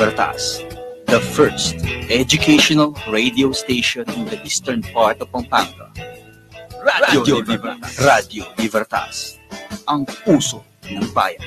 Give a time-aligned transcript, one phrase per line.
[0.00, 0.64] Radio Libertas,
[1.12, 1.76] the first
[2.08, 5.92] educational radio station in the eastern part of Pampanga.
[6.80, 8.00] Radio, Libertas.
[8.00, 9.36] Radio Libertas,
[9.84, 11.44] ang puso ng bayan.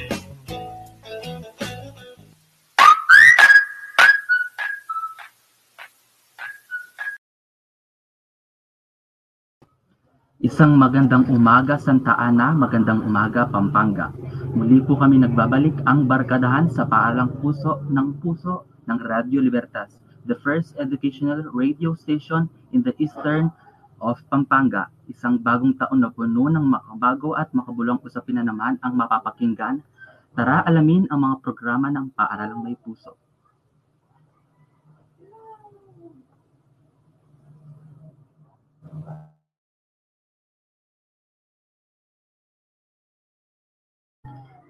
[10.45, 14.14] Isang magandang umaga Santa Ana, magandang umaga Pampanga.
[14.54, 19.98] Muli po kami nagbabalik ang barkadahan sa paalang puso ng puso ng Radio Libertas,
[20.30, 23.50] the first educational radio station in the eastern
[23.98, 24.94] of Pampanga.
[25.10, 29.82] Isang bagong taon na puno ng makabago at makabulong usapin na naman ang mapapakinggan.
[30.38, 33.17] Tara alamin ang mga programa ng Paaralang May Puso.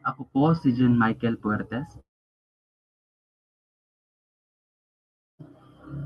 [0.04, 1.88] Ako po si John Michael Puertes.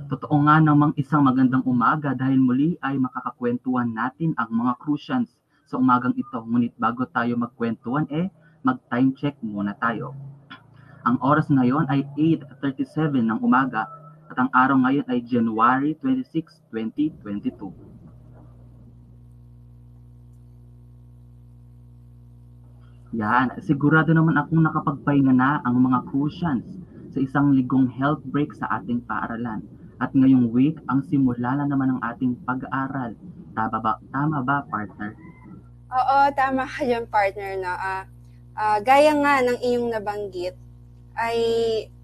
[0.06, 5.34] Totoo nga namang isang magandang umaga dahil muli ay makakakwentuhan natin ang mga crucians
[5.66, 6.38] sa umagang ito.
[6.38, 8.30] Ngunit bago tayo magkwentuhan eh,
[8.62, 10.14] mag-time check muna tayo.
[11.02, 13.90] Ang oras ngayon ay 8.37 ng umaga
[14.30, 17.97] at ang araw ngayon ay January 26, 2022.
[23.16, 26.68] Yan, sigurado naman akong nakapagpahinga na ang mga crucians
[27.16, 29.64] sa isang ligong health break sa ating paaralan.
[29.98, 33.16] At ngayong week, ang simula na naman ng ating pag-aaral.
[33.56, 35.16] Tama ba, tama ba partner?
[35.88, 37.56] Oo, tama ka dyan, partner.
[37.58, 37.74] No?
[37.74, 38.04] Uh,
[38.60, 40.54] uh, gaya nga ng iyong nabanggit,
[41.18, 41.38] ay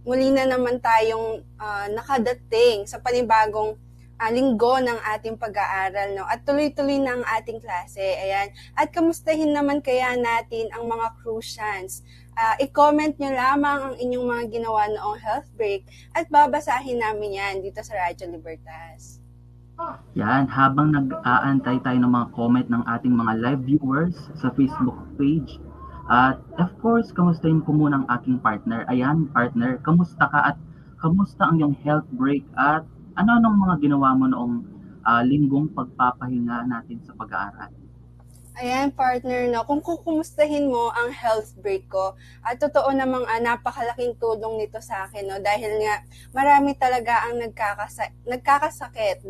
[0.07, 3.77] muli na naman tayong uh, nakadating sa panibagong
[4.23, 6.15] uh, linggo ng ating pag-aaral.
[6.15, 6.23] No?
[6.23, 7.99] At tuloy-tuloy na ang ating klase.
[7.99, 8.55] Ayan.
[8.79, 12.07] At kamustahin naman kaya natin ang mga crucians.
[12.33, 15.85] Uh, i-comment nyo lamang ang inyong mga ginawa noong health break
[16.17, 19.21] at babasahin namin yan dito sa Radyo Libertas.
[20.13, 25.57] Yan, habang nag-aantay tayo ng mga comment ng ating mga live viewers sa Facebook page.
[26.09, 28.85] At of course, kamustahin ko muna ang aking partner.
[28.87, 30.57] Ayan, partner, kamusta ka at
[31.01, 34.55] kamusta ang iyong health break at ano-anong mga ginawa mo noong
[35.05, 37.71] uh, linggong pagpapahinga natin sa pag-aaral?
[38.53, 39.65] Ayan, partner, no?
[39.65, 42.13] Kung kukumustahin mo ang health break ko,
[42.45, 45.41] at totoo namang uh, napakalaking tulong nito sa akin, no?
[45.41, 49.25] Dahil nga, marami talaga ang nagkakasa- nagkakasakit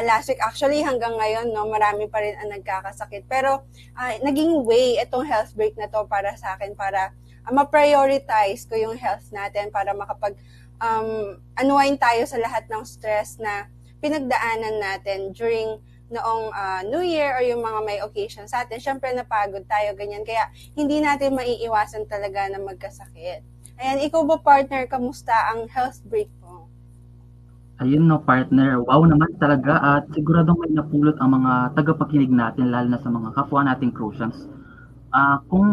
[0.00, 0.40] last week.
[0.40, 3.28] Actually, hanggang ngayon, no, marami pa rin ang nagkakasakit.
[3.28, 7.12] Pero, uh, naging way itong health break na to para sa akin, para
[7.44, 10.38] uh, ma-prioritize ko yung health natin, para makapag
[10.82, 13.66] um, unwind tayo sa lahat ng stress na
[13.98, 15.78] pinagdaanan natin during
[16.08, 20.24] noong uh, New Year or yung mga may occasion sa atin, syempre napagod tayo, ganyan.
[20.24, 23.44] Kaya hindi natin maiiwasan talaga na magkasakit.
[23.78, 26.66] Ayan, ikaw ba partner, kamusta ang health break mo?
[27.78, 32.90] Ayun no partner, wow naman talaga at siguradong may napulot ang mga tagapakinig natin lalo
[32.90, 34.50] na sa mga kapwa nating Crucians.
[35.14, 35.68] Uh, kung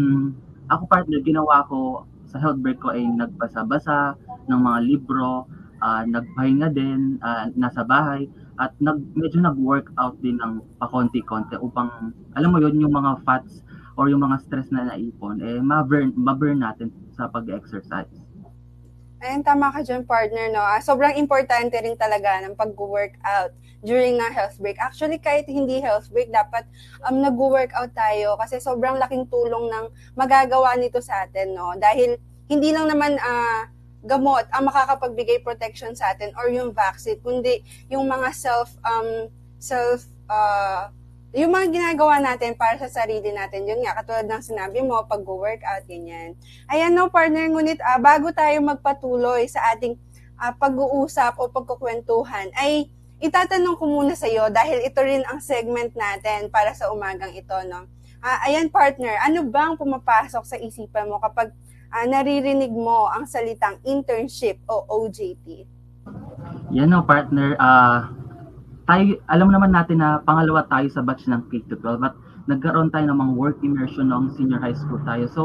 [0.00, 0.32] um,
[0.72, 4.18] ako partner, ginawa ko sa health break ko ay nagbasa-basa
[4.50, 5.46] ng mga libro,
[5.78, 8.26] uh, nagpahinga din, uh, nasa bahay,
[8.58, 13.62] at nag, medyo nag-workout din ng pakonti-konti upang, alam mo yon yung mga fats
[13.94, 18.23] or yung mga stress na naipon, eh, ma-burn, ma-burn natin sa pag-exercise.
[19.24, 20.60] Ayun, tama ka dyan, partner, no?
[20.60, 24.76] Ah, sobrang importante rin talaga ng pag-workout during ng health break.
[24.76, 26.68] Actually, kahit hindi health break, dapat
[27.08, 31.72] um, nag-workout tayo kasi sobrang laking tulong ng magagawa nito sa atin, no?
[31.80, 32.20] Dahil
[32.52, 33.64] hindi lang naman uh,
[34.04, 40.04] gamot ang makakapagbigay protection sa atin or yung vaccine, kundi yung mga self, um, self,
[40.28, 40.92] uh,
[41.34, 45.82] yung mga ginagawa natin para sa sarili natin, yun nga, katulad ng sinabi mo, pag-workout,
[45.90, 46.38] ganyan.
[46.70, 49.98] Ayan no, partner, ngunit uh, bago tayo magpatuloy sa ating
[50.38, 52.86] uh, pag-uusap o pagkukwentuhan, ay
[53.18, 57.54] itatanong ko muna sa iyo dahil ito rin ang segment natin para sa umagang ito,
[57.66, 57.90] no?
[58.22, 61.50] Uh, ayan, partner, ano bang pumapasok sa isipan mo kapag
[61.90, 65.66] uh, naririnig mo ang salitang internship o OJT?
[66.70, 67.58] Yan no, partner.
[67.58, 68.23] Uh,
[68.84, 72.14] tayo, alam naman natin na pangalawa tayo sa batch ng K-12 at
[72.44, 75.24] nagkaroon tayo ng mga work immersion ng senior high school tayo.
[75.32, 75.42] So,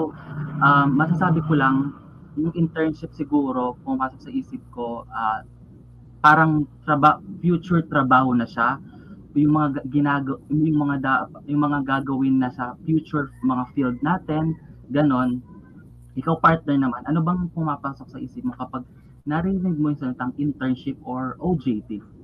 [0.59, 1.95] um, masasabi ko lang,
[2.35, 5.39] yung internship siguro, pumasok sa isip ko, uh,
[6.19, 8.79] parang traba, future trabaho na siya.
[9.39, 11.13] Yung mga ginago yung mga da,
[11.47, 14.57] yung mga gagawin na sa future mga field natin
[14.91, 15.39] ganon.
[16.17, 18.83] Ikaw partner naman ano bang pumapasok sa isip mo kapag
[19.29, 22.18] narinig mo yung salitang internship or OJT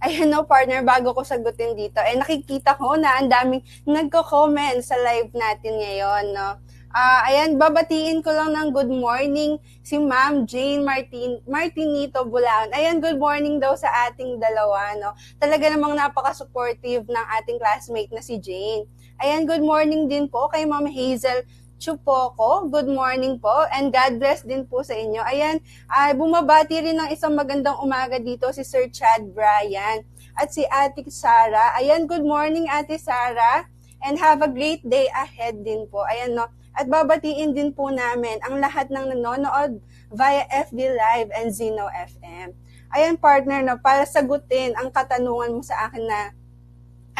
[0.00, 4.96] Ayun no, partner, bago ko sagutin dito, eh nakikita ko na ang daming nagko-comment sa
[4.96, 6.56] live natin ngayon, no?
[6.90, 12.74] Uh, ayan, babatiin ko lang ng good morning si Ma'am Jane Martin, Martinito Bulaon.
[12.74, 14.98] Ayan, good morning daw sa ating dalawa.
[14.98, 15.14] No?
[15.38, 18.90] Talaga namang napaka-supportive ng ating classmate na si Jane.
[19.22, 21.46] Ayan, good morning din po kay Ma'am Hazel
[21.80, 22.68] Chupoko.
[22.68, 25.24] Good morning po and God bless din po sa inyo.
[25.24, 30.04] Ayan, uh, bumabati rin ng isang magandang umaga dito si Sir Chad Bryan
[30.36, 31.72] at si Ate Sara.
[31.80, 33.64] Ayan, good morning Ate Sara
[34.04, 36.04] and have a great day ahead din po.
[36.04, 39.80] Ayan no, at babatiin din po namin ang lahat ng nanonood
[40.12, 42.52] via FB Live and Zeno FM.
[42.92, 46.36] Ayan partner, no, para sagutin ang katanungan mo sa akin na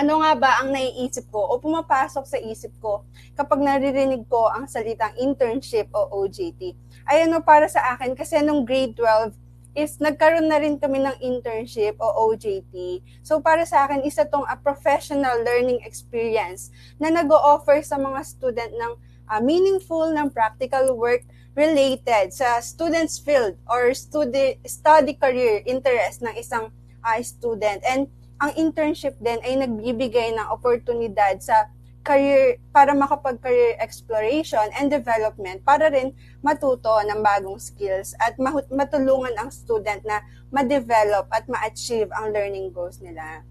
[0.01, 3.05] ano nga ba ang naiisip ko o pumapasok sa isip ko
[3.37, 6.73] kapag naririnig ko ang salitang internship o OJT.
[7.05, 9.37] Ayan no, para sa akin, kasi nung grade 12,
[9.77, 13.05] is nagkaroon na rin kami ng internship o OJT.
[13.21, 18.73] So para sa akin, isa tong a professional learning experience na nag-o-offer sa mga student
[18.73, 18.93] ng
[19.31, 21.23] uh, meaningful ng practical work
[21.55, 26.73] related sa student's field or study, study career interest ng isang
[27.05, 27.85] uh, student.
[27.87, 31.69] And ang internship din ay nagbibigay ng oportunidad sa
[32.01, 38.41] career para makapag-career exploration and development para rin matuto ng bagong skills at
[38.73, 43.45] matulungan ang student na ma-develop at ma-achieve ang learning goals nila.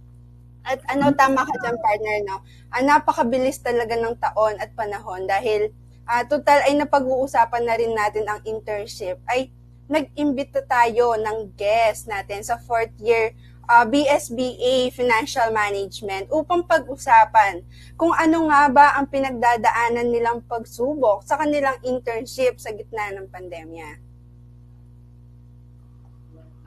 [0.66, 2.42] At ano, tama ka dyan, partner, no?
[2.74, 5.70] Ah, napakabilis talaga ng taon at panahon dahil
[6.10, 9.22] ah, total ay napag-uusapan na rin natin ang internship.
[9.30, 9.54] Ay,
[9.90, 13.34] nag-imbita tayo ng guest natin sa fourth year
[13.70, 17.62] uh, ah, BSBA Financial Management upang pag-usapan
[17.94, 24.02] kung ano nga ba ang pinagdadaanan nilang pagsubok sa kanilang internship sa gitna ng pandemya.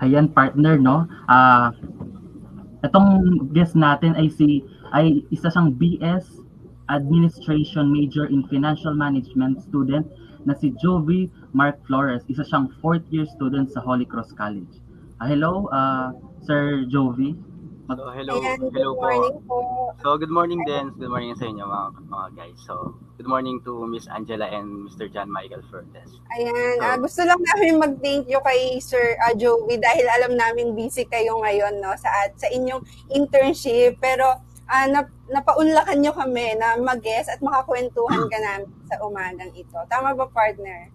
[0.03, 1.11] Ayan partner no.
[1.27, 2.03] Ah uh,
[2.83, 6.43] Itong guest natin ay si ay isa siyang BS
[6.91, 10.05] Administration major in Financial Management student
[10.43, 12.27] na si Jovi Mark Flores.
[12.27, 14.83] Isa siyang fourth year student sa Holy Cross College.
[15.23, 16.11] Uh, hello, uh,
[16.43, 17.39] Sir Jovi.
[17.87, 19.07] Mag- so, hello, Ayan, hello po.
[19.47, 19.57] po.
[20.03, 20.91] So, good morning din.
[20.99, 22.59] Good morning sa inyo mga, mga guys.
[22.67, 25.07] So, good morning to Miss Angela and Mr.
[25.07, 26.19] John Michael Fernandez.
[26.35, 30.75] Ayan, so, uh, gusto lang namin mag-thank you kay Sir uh, Joey dahil alam namin
[30.75, 32.83] busy kayo ngayon no sa sa inyong
[33.15, 34.27] internship pero
[34.67, 39.79] uh, nap, napaunlakan nyo kami na mag-guest at makakwentuhan ka namin sa umagang ito.
[39.87, 40.91] Tama ba, partner?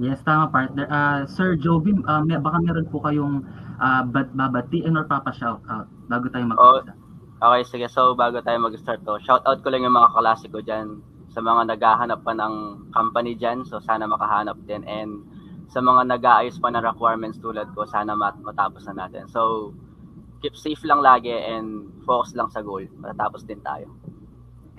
[0.00, 0.88] Yes, tama, partner.
[0.88, 3.44] Uh, Sir Jovi, uh, may, baka meron po kayong
[3.76, 6.80] uh, babatiin or papa-shout out bago tayo mag oh,
[7.42, 7.86] Okay, sige.
[7.90, 11.42] So, bago tayo mag-start to, shout out ko lang yung mga kaklase ko dyan sa
[11.42, 13.66] mga naghahanap pa ng company dyan.
[13.66, 14.86] So, sana makahanap din.
[14.86, 15.26] And
[15.66, 19.26] sa mga nag-aayos pa ng requirements tulad ko, sana mat matapos na natin.
[19.26, 19.74] So,
[20.38, 22.86] keep safe lang lagi and focus lang sa goal.
[23.02, 23.90] Matatapos din tayo.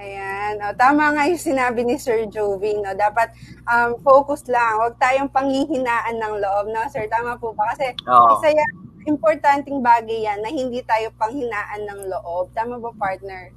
[0.02, 0.58] Ayan.
[0.64, 2.94] O, tama nga yung sinabi ni Sir Jovi, no?
[2.98, 3.34] Dapat
[3.70, 4.82] um, focus lang.
[4.82, 6.82] Huwag tayong panghihinaan ng loob, no?
[6.90, 7.74] Sir, tama po ba?
[7.74, 8.42] Kasi Oo.
[8.42, 8.72] isa yan
[9.04, 12.50] importanteng bagay yan na hindi tayo panghinaan ng loob.
[12.56, 13.52] Tama ba, partner?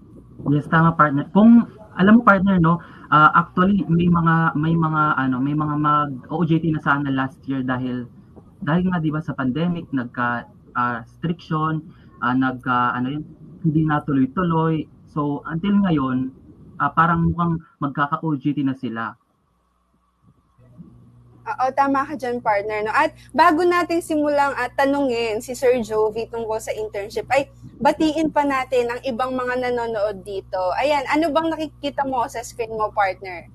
[0.51, 1.27] Yes, tama, partner.
[1.33, 1.65] Kung
[1.97, 2.79] alam mo, partner, no,
[3.11, 7.63] uh, actually may mga may mga ano, may mga mag OJT na sana last year
[7.63, 8.07] dahil
[8.63, 11.83] dahil nga 'di ba sa pandemic nagka uh, restriction,
[12.21, 13.25] uh, nagka ano yun,
[13.63, 14.87] hindi natuloy-tuloy.
[15.17, 16.37] So until ngayon,
[16.77, 19.17] uh, parang mukhang magkaka-OJT na sila.
[21.47, 22.85] Oo, tama ka dyan, partner.
[22.85, 22.93] No?
[22.93, 28.43] At bago natin simulang at tanungin si Sir Jovi tungkol sa internship, ay batiin pa
[28.43, 30.59] natin ang ibang mga nanonood dito.
[30.77, 33.47] Ayan, ano bang nakikita mo sa screen mo, partner?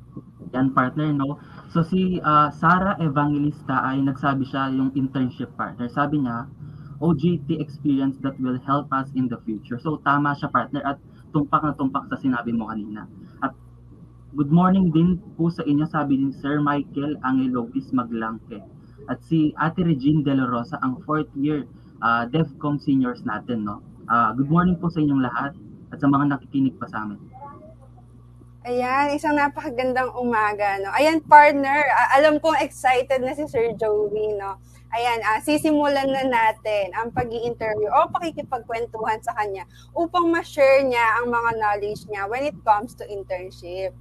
[0.56, 1.38] Yan, partner, no?
[1.75, 5.91] So si uh, Sara Evangelista ay nagsabi siya yung internship partner.
[5.91, 6.48] Sabi niya,
[7.03, 9.80] OJT experience that will help us in the future.
[9.84, 10.98] So tama siya partner at
[11.32, 13.08] tumpak na tumpak sa sinabi mo kanina.
[13.42, 13.56] At
[14.32, 18.64] Good morning din po sa inyo, sabi ni Sir Michael Angelogis Maglangke.
[19.12, 21.68] At si Ate Regine De La Rosa, ang fourth year
[22.00, 23.68] uh, DEFCOM seniors natin.
[23.68, 23.84] No?
[24.08, 25.52] Uh, good morning po sa inyong lahat
[25.92, 27.20] at sa mga nakikinig pa sa amin.
[28.64, 30.80] Ayan, isang napakagandang umaga.
[30.80, 30.96] No?
[30.96, 31.84] Ayan, partner,
[32.16, 34.40] alam kong excited na si Sir Joey.
[34.40, 34.64] No?
[34.92, 39.64] Ayan, uh, sisimulan na natin ang pag interview o pakikipagkwentuhan sa kanya
[39.96, 43.96] upang ma-share niya ang mga knowledge niya when it comes to internship.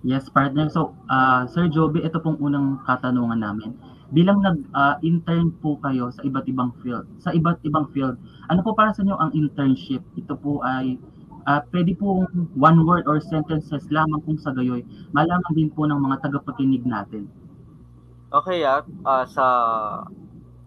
[0.00, 0.72] Yes, partner.
[0.72, 3.76] So, uh, Sir Joby, ito pong unang katanungan namin.
[4.08, 8.16] Bilang nag-intern uh, po kayo sa iba't ibang field, sa iba't ibang field,
[8.48, 10.00] ano po para sa inyo ang internship?
[10.16, 10.96] Ito po ay
[11.44, 12.24] uh, pwede po
[12.56, 14.80] one word or sentences lamang kung sa gayoy.
[15.12, 17.28] Malaman din po ng mga tagapakinig natin.
[18.28, 19.44] Okay, ah, uh, sa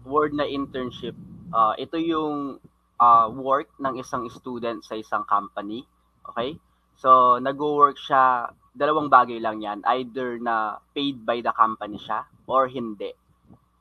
[0.02, 1.14] word na internship,
[1.54, 2.58] uh, ito yung
[2.98, 5.86] uh, work ng isang student sa isang company.
[6.26, 6.58] Okay?
[6.98, 9.78] So, nag-work siya, dalawang bagay lang yan.
[9.86, 13.14] Either na paid by the company siya or hindi.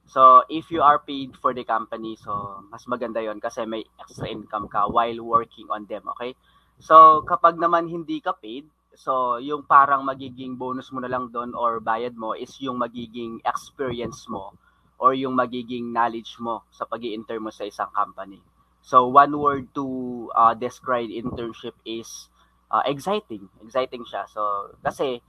[0.05, 4.29] So, if you are paid for the company, so mas maganda yon kasi may extra
[4.29, 6.37] income ka while working on them, okay?
[6.77, 8.69] So, kapag naman hindi ka paid,
[9.01, 13.41] so yung parang magiging bonus mo na lang doon or bayad mo is yung magiging
[13.49, 14.53] experience mo
[15.01, 18.37] or yung magiging knowledge mo sa pag enter mo sa isang company.
[18.85, 22.29] So, one word to uh, describe internship is
[22.69, 23.49] uh, exciting.
[23.65, 24.29] Exciting siya.
[24.29, 25.25] So, kasi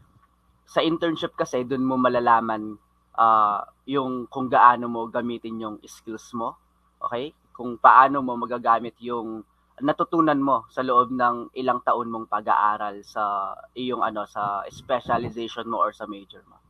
[0.68, 2.76] sa internship kasi doon mo malalaman
[3.16, 6.60] uh, yung kung gaano mo gamitin yung skills mo.
[7.00, 7.32] Okay?
[7.56, 9.40] Kung paano mo magagamit yung
[9.80, 15.80] natutunan mo sa loob ng ilang taon mong pag-aaral sa iyong ano sa specialization mo
[15.80, 16.60] or sa major mo.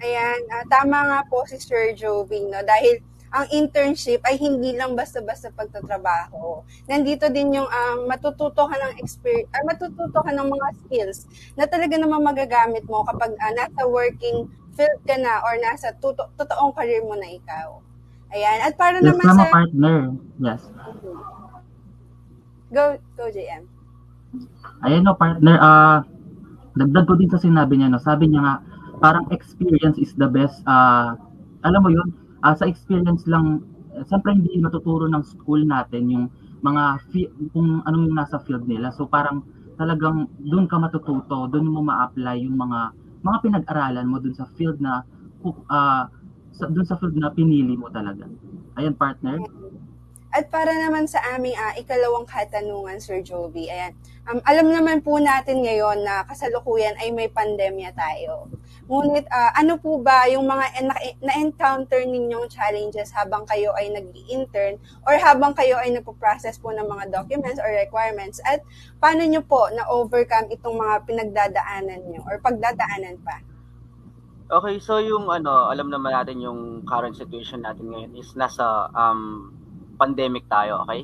[0.00, 2.60] Ayan, uh, tama nga po si Sir Jovi, no?
[2.60, 3.00] Dahil
[3.32, 6.62] ang internship ay hindi lang basta-basta pagtatrabaho.
[6.88, 11.18] Nandito din yung um, matututo ka ng experience, uh, matututo ka ng mga skills
[11.58, 16.30] na talaga naman magagamit mo kapag uh, nasa working field ka na or nasa tuto-
[16.36, 17.80] totoong career mo na ikaw.
[18.34, 18.58] Ayan.
[18.64, 19.46] At para yes, naman sa...
[19.50, 19.98] partner.
[20.42, 20.62] Yes.
[22.74, 23.62] Go, go JM.
[24.82, 25.56] Ayan no, partner.
[25.62, 25.98] Uh,
[26.76, 28.02] dagdag ko din sa sinabi niya, no?
[28.02, 28.56] sabi niya nga,
[29.00, 30.60] parang experience is the best.
[30.68, 31.16] Uh,
[31.64, 32.12] alam mo yun,
[32.44, 33.64] uh, sa experience lang,
[34.04, 36.26] siyempre hindi matuturo ng school natin yung
[36.60, 38.92] mga fi- kung anong yung nasa field nila.
[38.92, 39.46] So parang
[39.80, 42.92] talagang doon ka matututo, doon mo ma-apply yung mga
[43.24, 45.04] mga pinag-aralan mo doon sa field na
[45.44, 46.04] uh,
[46.56, 48.24] sa, doon sa field na pinili mo talaga.
[48.80, 49.36] Ayan partner.
[50.36, 53.96] At para naman sa aming uh, ikalawang katanungan, Sir Jovi, ayan,
[54.28, 58.44] um, alam naman po natin ngayon na kasalukuyan ay may pandemya tayo.
[58.84, 60.76] Ngunit uh, ano po ba yung mga
[61.24, 64.76] na-encounter ninyong challenges habang kayo ay nag intern
[65.08, 68.60] or habang kayo ay nagpo-process po ng mga documents or requirements at
[69.00, 73.40] paano nyo po na-overcome itong mga pinagdadaanan nyo or pagdadaanan pa?
[74.46, 79.50] Okay, so yung ano, alam naman natin yung current situation natin ngayon is nasa um,
[79.98, 81.02] pandemic tayo, okay?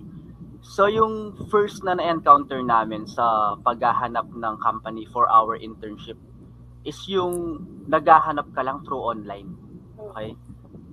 [0.62, 6.14] So yung first na na-encounter namin sa paghahanap ng company for our internship
[6.86, 9.58] is yung naghahanap ka lang through online.
[9.98, 10.38] Okay?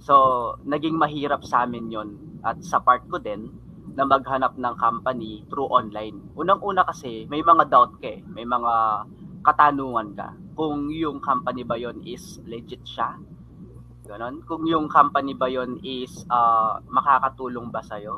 [0.01, 3.53] So, naging mahirap sa amin yon at sa part ko din
[3.93, 6.33] na maghanap ng company through online.
[6.33, 8.25] Unang-una kasi may mga doubt ka eh.
[8.25, 9.05] May mga
[9.45, 13.15] katanungan ka kung yung company ba yon is legit siya
[14.09, 14.41] Ganon.
[14.41, 18.17] Kung yung company ba yon is uh, makakatulong ba sa'yo.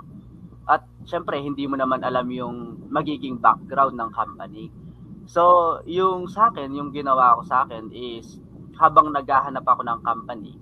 [0.63, 4.71] At syempre, hindi mo naman alam yung magiging background ng company.
[5.27, 8.39] So, yung sa akin, yung ginawa ko sa akin is
[8.79, 10.55] habang naghahanap ako ng company,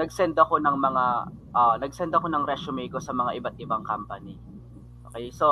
[0.00, 1.04] nag-send ako ng mga
[1.52, 4.40] uh, nag-send ako ng resume ko sa mga iba't ibang company.
[5.12, 5.28] Okay?
[5.28, 5.44] So,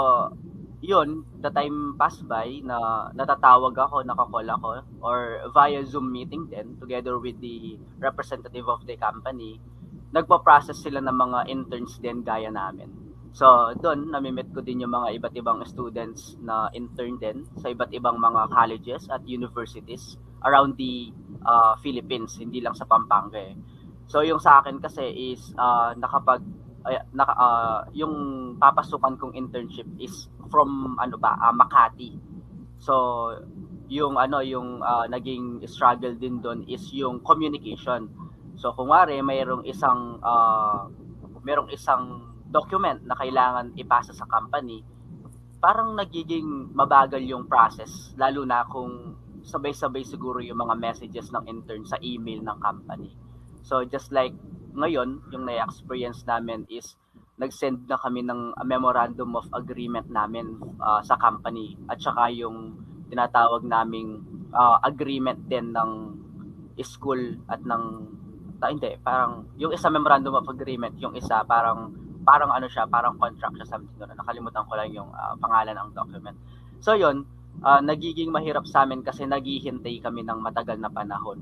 [0.83, 6.75] yun, the time pass by na natatawag ako, nakakall ako, or via Zoom meeting din,
[6.83, 9.63] together with the representative of the company,
[10.11, 12.91] nagpa-process sila ng mga interns din gaya namin.
[13.33, 17.95] So, doon, namimit ko din yung mga iba't ibang students na intern din sa iba't
[17.95, 21.09] ibang mga colleges at universities around the
[21.47, 23.57] uh, Philippines, hindi lang sa Pampanga eh.
[24.11, 26.45] So, yung sa akin kasi is uh, nakapag
[26.85, 28.15] uh, naka, uh, yung
[28.59, 32.19] papasukan kong internship is from ano ba uh, Makati.
[32.83, 32.95] So
[33.93, 38.11] yung ano yung uh, naging struggle din doon is yung communication.
[38.57, 40.89] So kung wari mayroong isang uh,
[41.43, 44.85] mayroong isang document na kailangan ipasa sa company,
[45.63, 51.83] parang nagiging mabagal yung process lalo na kung sabay-sabay siguro yung mga messages ng intern
[51.83, 53.11] sa email ng company.
[53.63, 54.35] So just like
[54.73, 56.97] ngayon, yung na-experience namin is
[57.41, 61.75] nag-send na kami ng memorandum of agreement namin uh, sa company.
[61.89, 62.77] At saka yung
[63.09, 65.91] tinatawag naming uh, agreement din ng
[66.83, 67.85] school at ng
[68.59, 71.95] uh, hindi parang yung isa memorandum of agreement yung isa parang
[72.27, 74.11] parang ano siya parang contract siya something doon.
[74.19, 76.37] Nakalimutan ko lang yung uh, pangalan ng document.
[76.83, 77.23] So yon
[77.63, 81.39] uh, nagiging mahirap sa amin kasi naghihintay kami ng matagal na panahon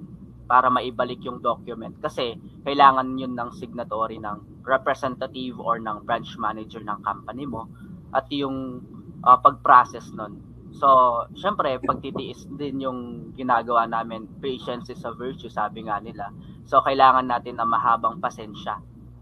[0.50, 2.34] para maibalik yung document kasi
[2.66, 7.70] kailangan yun ng signatory ng representative or ng branch manager ng company mo
[8.10, 8.82] at yung
[9.22, 10.42] uh, pag-process nun.
[10.74, 16.30] So, syempre, pagtitiis din yung ginagawa namin, patience is a virtue, sabi nga nila.
[16.66, 18.78] So, kailangan natin na mahabang pasensya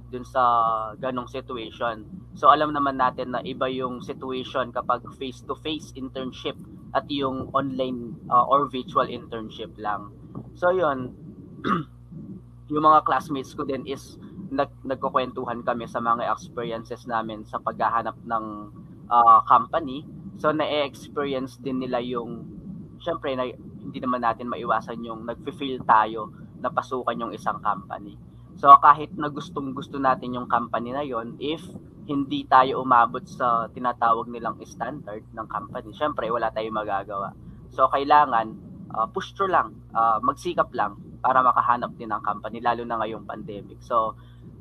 [0.08, 0.40] dun sa
[1.00, 2.04] ganong situation.
[2.36, 6.56] So, alam naman natin na iba yung situation kapag face-to-face internship
[6.96, 10.12] at yung online uh, or virtual internship lang.
[10.58, 11.14] So yun,
[12.74, 14.18] yung mga classmates ko din is
[14.50, 18.44] nag nagkukwentuhan kami sa mga experiences namin sa paghahanap ng
[19.06, 20.02] uh, company.
[20.42, 22.42] So na-experience din nila yung
[22.98, 23.46] syempre na,
[23.78, 28.18] hindi naman natin maiwasan yung nagfe-feel tayo na pasukan yung isang company.
[28.58, 31.62] So kahit na gustong gusto natin yung company na yon, if
[32.10, 37.30] hindi tayo umabot sa tinatawag nilang standard ng company, syempre wala tayong magagawa.
[37.70, 43.00] So kailangan uh, through lang, uh, magsikap lang para makahanap din ng company lalo na
[43.02, 43.80] ngayong pandemic.
[43.82, 44.16] So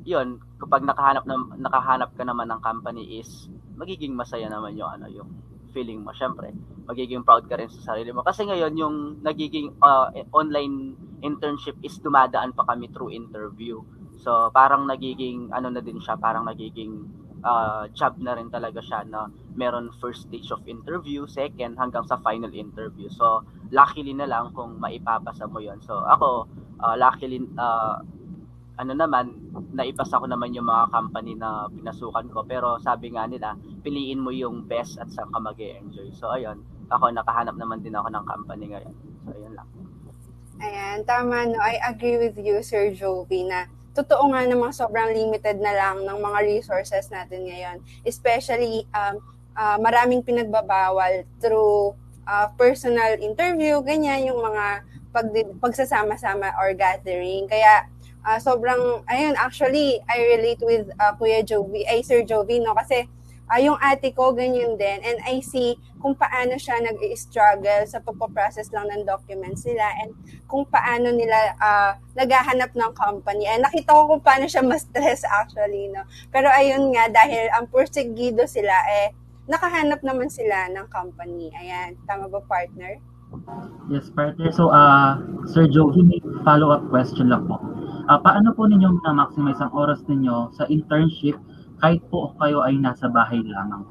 [0.08, 5.06] yun, kapag nakahanap na nakahanap ka naman ng company is magiging masaya naman yung ano
[5.06, 5.30] yung
[5.70, 6.10] feeling mo.
[6.16, 6.50] Syempre,
[6.88, 8.24] magiging proud ka rin sa sarili mo.
[8.24, 13.78] Kasi ngayon, yung nagiging uh, online internship is dumadaan pa kami through interview.
[14.24, 17.06] So, parang nagiging, ano na din siya, parang nagiging
[17.44, 22.18] uh, job na rin talaga siya na meron first stage of interview, second, hanggang sa
[22.22, 23.10] final interview.
[23.10, 23.42] So,
[23.74, 26.46] luckily na lang kung maipapasa mo yon So, ako,
[26.78, 27.98] uh, luckily, uh,
[28.78, 29.34] ano naman,
[29.74, 32.46] naipasa ko naman yung mga company na pinasukan ko.
[32.46, 36.62] Pero sabi nga nila, piliin mo yung best at saan ka mag enjoy So ayun,
[36.86, 38.94] ako nakahanap naman din ako ng company ngayon.
[39.26, 39.68] So ayun lang.
[40.58, 41.58] Ayan, tama no.
[41.58, 43.66] I agree with you, Sir Jovi, na
[43.98, 47.82] totoo nga namang sobrang limited na lang ng mga resources natin ngayon.
[48.06, 49.18] Especially, um,
[49.58, 55.26] uh, maraming pinagbabawal through uh, personal interview, ganyan, yung mga pag,
[55.58, 57.50] pagsasama-sama or gathering.
[57.50, 57.90] Kaya,
[58.22, 62.78] uh, sobrang, ayun, actually, I relate with uh, Kuya Jovi, ay Sir Jovi, no?
[62.78, 63.10] Kasi,
[63.48, 64.98] uh, yung ate ko, ganyan din.
[65.02, 70.14] And I see kung paano siya nag-struggle sa pagpaprocess lang ng documents nila and
[70.46, 73.48] kung paano nila uh, naghahanap ng company.
[73.48, 76.06] And nakita ko kung paano siya ma-stress actually, no?
[76.30, 79.16] Pero ayun nga, dahil ang pursigido sila, eh,
[79.48, 81.50] nakahanap naman sila ng company.
[81.56, 83.00] Ayan, tama ba partner?
[83.88, 84.52] Yes, partner.
[84.52, 87.60] So, uh, Sir Joey, may follow-up question lang po.
[88.08, 91.36] Uh, paano po ninyo na-maximize ang oras ninyo sa internship
[91.78, 93.86] kahit po kayo ay nasa bahay lamang?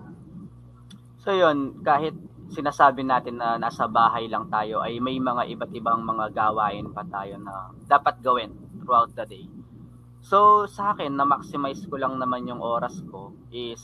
[1.23, 2.15] So yun, kahit
[2.51, 7.03] sinasabi natin na nasa bahay lang tayo ay may mga iba't ibang mga gawain pa
[7.07, 9.47] tayo na dapat gawin throughout the day.
[10.23, 13.79] So sa akin, na-maximize ko lang naman yung oras ko is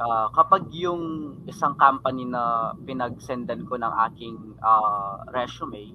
[0.00, 5.92] uh, kapag yung isang company na pinagsendan ko ng aking uh, resume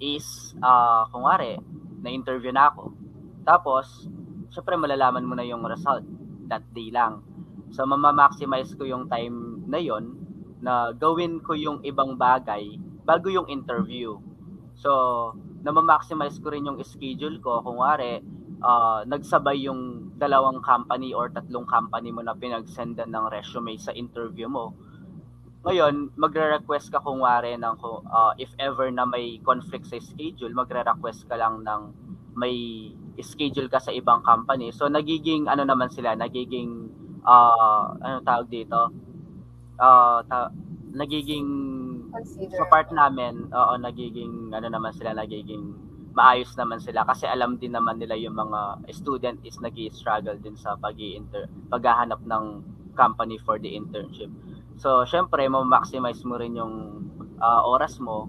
[0.00, 1.58] is, uh, kung wari,
[2.00, 2.94] na-interview na ako,
[3.42, 4.06] tapos,
[4.52, 6.17] syempre malalaman mo na yung result
[6.48, 7.22] that day lang.
[7.70, 10.16] So, mamamaximize ko yung time na yon
[10.58, 14.18] na gawin ko yung ibang bagay bago yung interview.
[14.74, 14.90] So,
[15.62, 17.62] namamaximize ko rin yung schedule ko.
[17.62, 18.20] Kung wari,
[18.62, 24.50] uh, nagsabay yung dalawang company or tatlong company mo na pinagsendan ng resume sa interview
[24.50, 24.74] mo.
[25.66, 31.26] Ngayon, magre-request ka kung wari ng uh, if ever na may conflict sa schedule, magre-request
[31.26, 31.82] ka lang ng
[32.38, 32.54] may
[33.20, 34.70] schedule ka sa ibang company.
[34.70, 36.90] So nagiging ano naman sila, nagiging
[37.22, 38.90] uh, ano tawag dito?
[39.78, 40.54] Uh, ta-
[40.90, 41.46] nagiging
[42.08, 42.56] Consider.
[42.56, 45.76] sa part namin, oo, nagiging ano naman sila, nagiging
[46.16, 50.58] maayos naman sila kasi alam din naman nila yung mga student is nag struggle din
[50.58, 50.98] sa pag
[51.70, 52.44] paghahanap ng
[52.98, 54.32] company for the internship.
[54.78, 56.74] So, syempre, mo-maximize mo rin yung
[57.38, 58.26] uh, oras mo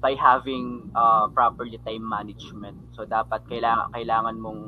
[0.00, 2.76] by having uh, properly time management.
[2.92, 4.60] So dapat kailangan kailangan mong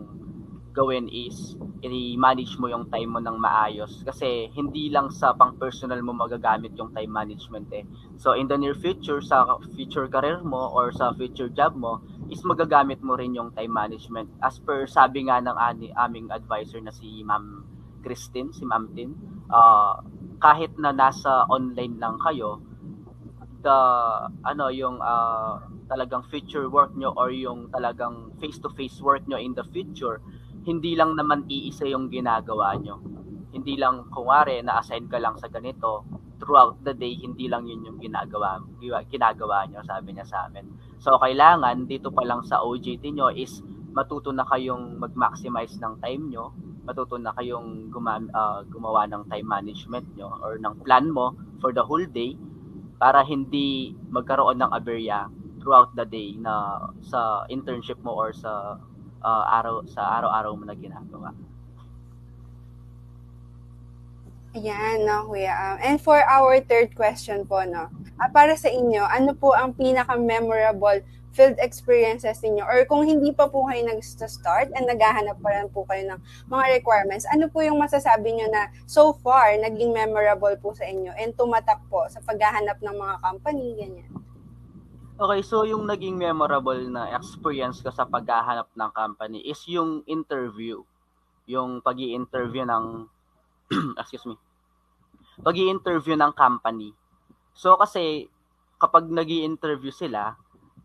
[0.79, 5.99] gawin is i-manage mo yung time mo ng maayos kasi hindi lang sa pang personal
[6.07, 7.83] mo magagamit yung time management eh.
[8.15, 11.99] So in the near future sa future career mo or sa future job mo
[12.31, 16.79] is magagamit mo rin yung time management as per sabi nga ng ani, aming advisor
[16.79, 17.67] na si Ma'am
[18.03, 19.11] Christine, si Ma'am Tin,
[19.51, 19.99] uh,
[20.39, 22.63] kahit na nasa online lang kayo,
[23.63, 23.79] the
[24.47, 29.65] ano yung uh, talagang future work nyo or yung talagang face-to-face work nyo in the
[29.73, 30.21] future,
[30.69, 33.01] hindi lang naman iisa yung ginagawa nyo.
[33.49, 36.05] Hindi lang, kumare, na-assign ka lang sa ganito,
[36.37, 38.61] throughout the day, hindi lang yun yung ginagawa,
[39.09, 40.69] ginagawa nyo, sabi niya sa amin.
[41.01, 43.65] So, kailangan, dito pa lang sa OJT nyo is
[43.97, 46.53] matuto na kayong mag-maximize ng time nyo,
[46.85, 51.73] matuto na kayong guma- uh, gumawa ng time management nyo or ng plan mo for
[51.73, 52.37] the whole day
[52.99, 55.31] para hindi magkaroon ng aberya
[55.63, 58.79] throughout the day na sa internship mo or sa
[59.23, 61.31] uh, araw sa araw-araw mo na ginagawa.
[64.59, 65.55] Ayan, no, kuya.
[65.55, 67.87] Um, and for our third question po, no,
[68.19, 73.47] uh, para sa inyo, ano po ang pinaka-memorable field experiences niyo or kung hindi pa
[73.47, 77.79] po kayo nag-start and naghahanap pa rin po kayo ng mga requirements, ano po yung
[77.79, 82.81] masasabi niyo na so far naging memorable po sa inyo and tumatak po sa paghahanap
[82.81, 84.11] ng mga company, ganyan?
[85.19, 90.79] Okay, so yung naging memorable na experience ko sa paghahanap ng company is yung interview.
[91.51, 93.11] Yung pag interview ng,
[94.01, 94.39] excuse me,
[95.43, 96.95] pag interview ng company
[97.59, 98.31] So kasi
[98.79, 100.39] kapag nag interview sila,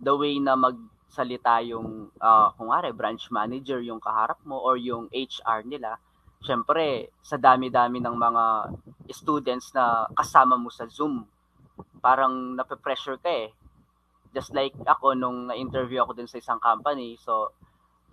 [0.04, 5.08] the way na magsalita yung uh, kung are branch manager yung kaharap mo or yung
[5.16, 5.96] HR nila,
[6.44, 8.44] syempre sa dami-dami ng mga
[9.16, 11.24] students na kasama mo sa Zoom,
[12.04, 13.50] parang nape-pressure ka eh.
[14.36, 17.56] Just like ako nung na-interview ako dun sa isang company, so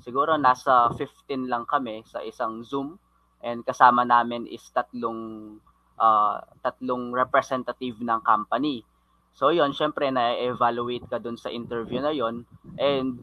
[0.01, 2.97] siguro nasa 15 lang kami sa isang Zoom
[3.43, 5.57] and kasama namin is tatlong
[6.01, 8.85] uh, tatlong representative ng company.
[9.33, 12.45] So yon syempre na-evaluate ka dun sa interview na yon
[12.77, 13.23] and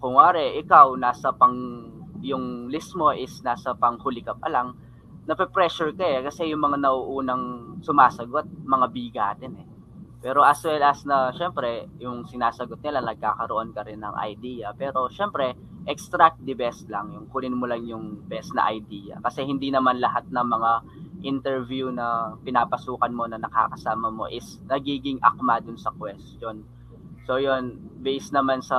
[0.00, 1.56] kung wari, ikaw nasa pang
[2.20, 4.76] yung list mo is nasa pang huli ka pa lang,
[5.26, 9.66] nape-pressure ka eh kasi yung mga nauunang sumasagot, mga bigatin eh.
[10.26, 14.74] Pero as well as na, syempre, yung sinasagot nila, nagkakaroon ka rin ng idea.
[14.74, 15.54] Pero syempre,
[15.86, 17.14] extract the best lang.
[17.14, 19.22] Yung kunin mo lang yung best na idea.
[19.22, 20.70] Kasi hindi naman lahat ng mga
[21.22, 26.64] interview na pinapasukan mo na nakakasama mo is nagiging akma dun sa question.
[27.24, 28.78] So yun, based naman sa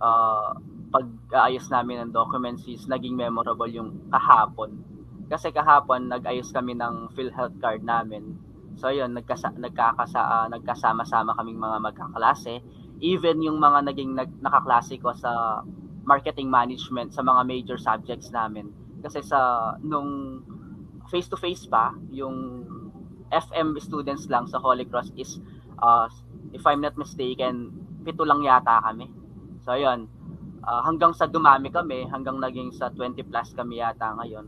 [0.00, 0.50] uh,
[0.90, 4.80] pag-aayos namin ng documents is naging memorable yung kahapon.
[5.26, 8.38] Kasi kahapon nag-ayos kami ng PhilHealth card namin.
[8.76, 12.62] So yun, nagkasa, nagkakasa, uh, nagkasama-sama kaming mga magkaklase.
[13.02, 15.62] Even yung mga naging nag, nakaklase ko sa
[16.06, 18.70] marketing management sa mga major subjects namin.
[19.02, 20.40] Kasi sa nung
[21.08, 22.66] face-to-face pa, yung
[23.30, 25.42] FM students lang sa Holy Cross is,
[25.82, 26.06] uh,
[26.54, 27.74] if I'm not mistaken,
[28.06, 29.10] pito lang yata kami.
[29.66, 30.06] So, ayun.
[30.66, 34.46] Uh, hanggang sa dumami kami, hanggang naging sa 20 plus kami yata ngayon.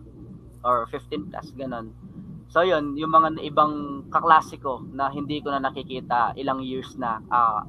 [0.62, 1.94] Or 15 plus, ganun.
[2.49, 7.61] So, yun, yung mga ibang kaklasiko na hindi ko na nakikita ilang years na uh,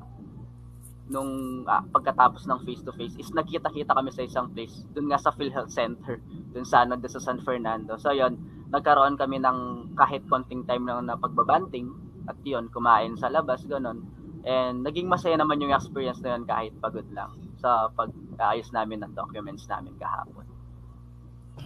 [1.10, 5.73] nung uh, pagkatapos ng face-to-face is nagkita-kita kami sa isang place, dun nga sa PhilHealth
[5.73, 6.21] Center,
[6.54, 7.97] dun sa, ano, sa San Fernando.
[7.97, 8.38] So, yun,
[8.69, 11.89] nagkaroon kami ng kahit konting time lang na pagbabanting
[12.29, 14.05] at yun, kumain sa labas, ganun.
[14.45, 19.12] And naging masaya naman yung experience na yun kahit pagod lang sa pag-ayos namin ng
[19.17, 20.47] documents namin kahapon.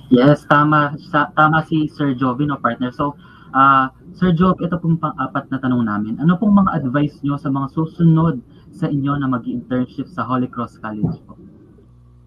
[0.10, 2.90] Yes, tama sa, tama si Sir Jovi no partner.
[2.90, 3.14] So,
[3.54, 6.18] uh, Sir Job, ito pong pang-apat na tanong namin.
[6.18, 8.42] Ano pong mga advice nyo sa mga susunod
[8.74, 11.38] sa inyo na mag-internship sa Holy Cross College po?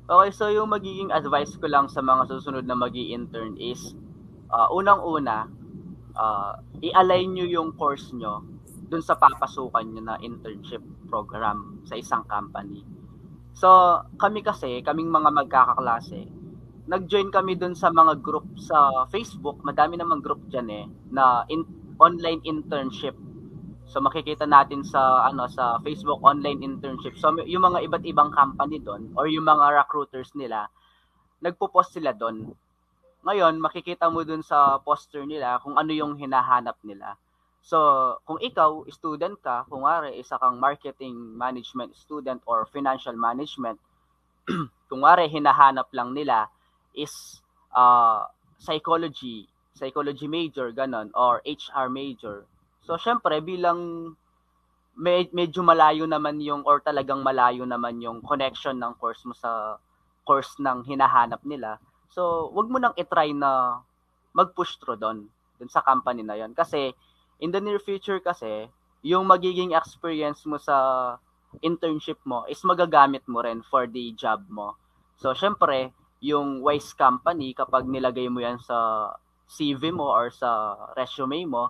[0.06, 3.98] Okay, so yung magiging advice ko lang sa mga susunod na mag intern is
[4.50, 5.46] uh, unang-una,
[6.16, 8.42] uh, i-align nyo yung course nyo
[8.86, 12.86] dun sa papasukan nyo na internship program sa isang company.
[13.56, 16.28] So, kami kasi, kaming mga magkakaklase,
[16.86, 21.66] nag-join kami dun sa mga group sa Facebook, madami namang group dyan eh, na in,
[21.98, 23.16] online internship.
[23.86, 27.14] So makikita natin sa ano sa Facebook online internship.
[27.18, 30.66] So yung mga iba't ibang company doon or yung mga recruiters nila,
[31.38, 32.50] nagpo-post sila doon
[33.26, 37.18] ngayon, makikita mo dun sa poster nila kung ano yung hinahanap nila.
[37.66, 37.78] So,
[38.22, 43.82] kung ikaw, student ka, kung wari, isa kang marketing management student or financial management,
[44.88, 46.46] kung wari, hinahanap lang nila
[46.94, 47.42] is
[47.74, 48.22] uh,
[48.62, 52.46] psychology, psychology major, ganon, or HR major.
[52.86, 54.14] So, syempre, bilang
[54.94, 59.82] med- medyo malayo naman yung, or talagang malayo naman yung connection ng course mo sa
[60.22, 61.82] course ng hinahanap nila,
[62.16, 63.84] So, wag mo nang i-try na
[64.32, 65.28] mag-push through doon,
[65.60, 66.96] doon sa company na yon Kasi,
[67.44, 68.72] in the near future kasi,
[69.04, 70.76] yung magiging experience mo sa
[71.60, 74.80] internship mo is magagamit mo rin for the job mo.
[75.20, 75.92] So, syempre,
[76.24, 79.12] yung wise company, kapag nilagay mo yan sa
[79.44, 81.68] CV mo or sa resume mo,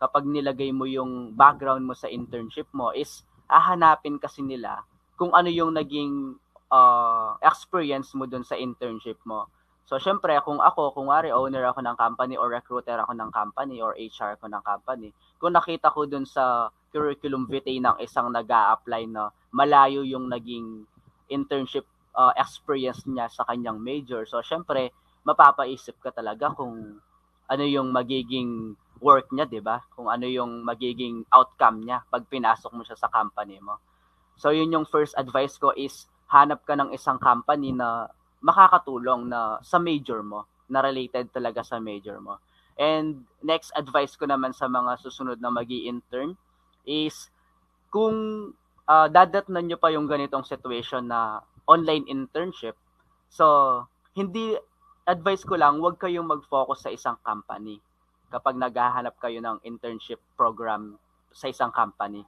[0.00, 4.82] kapag nilagay mo yung background mo sa internship mo is hahanapin kasi nila
[5.14, 6.34] kung ano yung naging
[6.72, 9.46] uh, experience mo dun sa internship mo.
[9.86, 13.82] So, syempre, kung ako, kung wari owner ako ng company or recruiter ako ng company
[13.82, 15.10] or HR ko ng company,
[15.42, 20.86] kung nakita ko dun sa curriculum vitae ng isang nag apply na malayo yung naging
[21.28, 24.24] internship uh, experience niya sa kanyang major.
[24.28, 24.92] So, syempre,
[25.26, 26.98] mapapaisip ka talaga kung
[27.50, 29.82] ano yung magiging work niya, 'di ba?
[29.92, 33.82] Kung ano yung magiging outcome niya pag pinasok mo siya sa company mo.
[34.38, 38.08] So, yun yung first advice ko is hanap ka ng isang company na
[38.42, 42.42] makakatulong na sa major mo, na related talaga sa major mo.
[42.76, 46.34] And next advice ko naman sa mga susunod na mag intern
[46.82, 47.30] is
[47.92, 48.50] kung
[48.88, 52.74] uh, dadatnan nyo pa yung ganitong situation na online internship,
[53.30, 53.78] so
[54.18, 54.58] hindi
[55.06, 57.78] advice ko lang, huwag kayong mag-focus sa isang company
[58.32, 60.96] kapag naghahanap kayo ng internship program
[61.30, 62.24] sa isang company.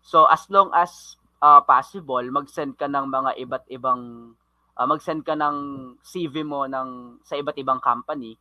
[0.00, 4.32] So as long as uh, possible, mag-send ka ng mga iba't ibang
[4.80, 5.56] uh, mag-send ka ng
[6.00, 8.32] CV mo ng sa iba't ibang company.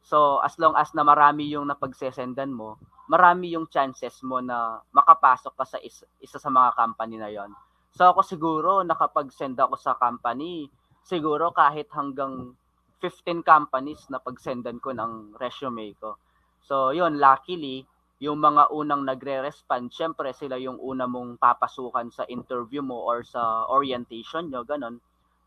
[0.00, 2.80] So as long as na marami yung napagsesendan mo,
[3.12, 7.52] marami yung chances mo na makapasok ka sa isa, isa sa mga company na yon.
[7.92, 10.72] So ako siguro nakapag-send ako sa company,
[11.04, 12.56] siguro kahit hanggang
[13.04, 16.16] 15 companies na pag-sendan ko ng resume ko.
[16.64, 17.84] So yun, luckily,
[18.24, 23.68] yung mga unang nagre-respond, syempre sila yung una mong papasukan sa interview mo or sa
[23.68, 24.96] orientation nyo, ganun.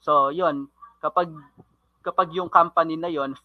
[0.01, 0.69] So yun,
[1.03, 1.31] kapag
[2.01, 3.35] kapag yung company na yon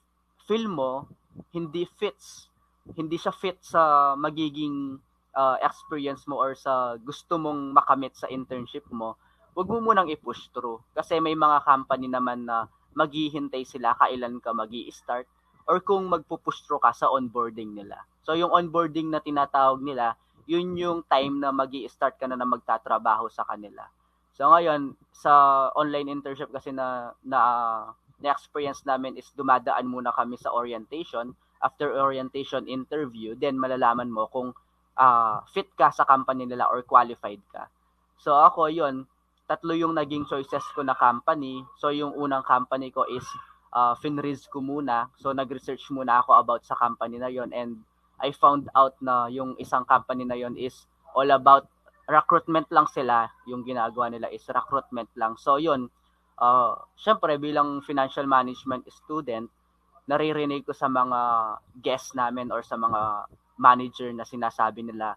[0.46, 1.10] feel mo
[1.50, 2.52] hindi fits
[2.94, 4.98] hindi siya fit sa magiging
[5.36, 9.14] uh, experience mo or sa gusto mong makamit sa internship mo,
[9.54, 10.82] wag mo munang i-push through.
[10.90, 15.24] Kasi may mga company naman na maghihintay sila kailan ka magi start
[15.64, 18.02] or kung magpo-push through ka sa onboarding nila.
[18.26, 20.18] So yung onboarding na tinatawag nila,
[20.50, 23.86] yun yung time na magi start ka na na magtatrabaho sa kanila.
[24.32, 27.40] So ngayon, sa online internship kasi na na,
[28.18, 34.26] na experience namin is dumadaan muna kami sa orientation after orientation interview, then malalaman mo
[34.26, 34.50] kung
[34.98, 37.70] uh, fit ka sa company nila or qualified ka.
[38.18, 39.06] So ako yon
[39.46, 41.62] tatlo yung naging choices ko na company.
[41.78, 43.24] So yung unang company ko is
[43.70, 45.10] uh, Finriz ko muna.
[45.22, 47.86] So nag-research muna ako about sa company na yon and
[48.22, 51.66] I found out na yung isang company na yon is all about
[52.08, 53.30] recruitment lang sila.
[53.46, 55.38] Yung ginagawa nila is recruitment lang.
[55.38, 55.90] So yun,
[56.38, 59.50] uh, syempre bilang financial management student,
[60.10, 61.20] naririnig ko sa mga
[61.78, 65.14] guests namin or sa mga manager na sinasabi nila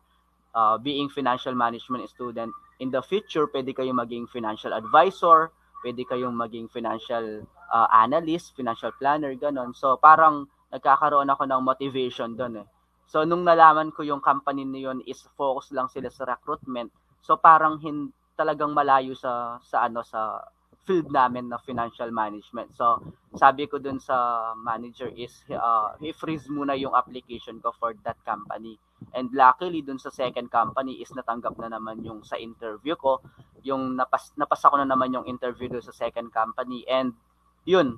[0.54, 5.50] uh, being financial management student in the future pwede kayong maging financial advisor
[5.82, 7.44] pwede kayong maging financial
[7.74, 12.68] uh, analyst financial planner ganon so parang nagkakaroon ako ng motivation doon eh
[13.06, 16.90] so nung nalaman ko yung company niyon is focus lang sila sa recruitment
[17.22, 20.44] so parang hin talagang malayo sa sa ano sa
[20.86, 22.70] field namin na financial management.
[22.78, 23.02] So,
[23.34, 28.78] sabi ko dun sa manager is uh, i-freeze muna yung application ko for that company.
[29.18, 33.20] And luckily dun sa second company is natanggap na naman yung sa interview ko.
[33.66, 37.18] Yung napas napasa ko na naman yung interview dun sa second company and
[37.66, 37.98] yun,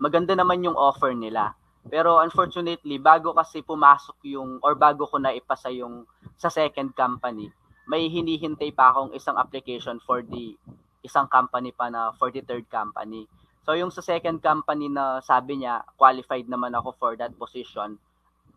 [0.00, 1.52] maganda naman yung offer nila.
[1.86, 6.02] Pero unfortunately, bago kasi pumasok yung or bago ko na ipasa yung
[6.34, 7.48] sa second company,
[7.86, 10.58] may hinihintay pa akong isang application for the
[11.06, 13.24] isang company pa na 43rd company.
[13.64, 17.96] So yung sa second company na sabi niya, qualified naman ako for that position,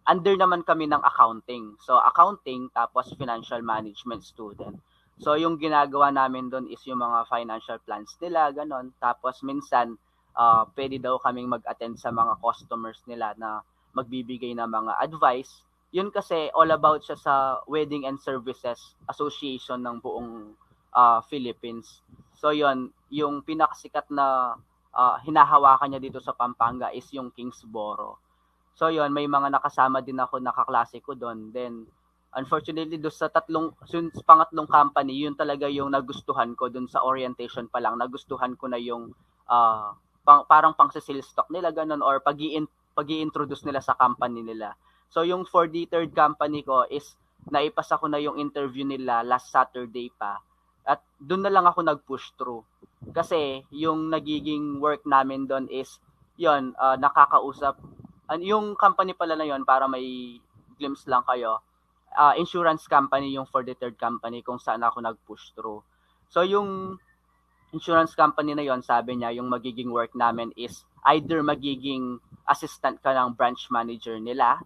[0.08, 1.78] under naman kami ng accounting.
[1.84, 4.80] So accounting tapos financial management student.
[5.22, 8.90] So yung ginagawa namin doon is yung mga financial plans nila, ganon.
[8.98, 9.96] Tapos minsan,
[10.36, 15.64] uh, pwede daw kaming mag-attend sa mga customers nila na magbibigay ng mga advice.
[15.92, 17.34] Yun kasi all about siya sa
[17.68, 20.56] Wedding and Services Association ng buong
[20.96, 22.00] uh, Philippines.
[22.40, 24.56] So yon yung pinakasikat na
[24.96, 28.16] uh, hinahawakan niya dito sa Pampanga is yung Kingsboro.
[28.76, 31.52] So yon may mga nakasama din ako nakaklase ko doon.
[31.52, 31.84] Then
[32.32, 37.68] unfortunately do sa tatlong since pangatlong company, yun talaga yung nagustuhan ko doon sa orientation
[37.68, 38.00] pa lang.
[38.00, 39.12] Nagustuhan ko na yung
[39.52, 39.92] uh,
[40.22, 42.38] pang, parang pang sales stock nila ganun or pag
[42.92, 44.76] pag introduce nila sa company nila.
[45.12, 47.16] So yung for the third company ko is
[47.50, 50.40] naipasa ko na yung interview nila last Saturday pa
[50.86, 52.66] at doon na lang ako nag-push through.
[53.14, 56.02] Kasi yung nagiging work namin doon is,
[56.38, 57.78] yon uh, ah, nakakausap.
[58.32, 60.38] And yung company pala na yon para may
[60.78, 61.62] glimpse lang kayo,
[62.18, 65.86] uh, insurance company yung for the third company kung saan ako nag-push through.
[66.32, 66.98] So yung
[67.72, 73.16] insurance company na yon sabi niya, yung magiging work namin is either magiging assistant ka
[73.16, 74.60] ng branch manager nila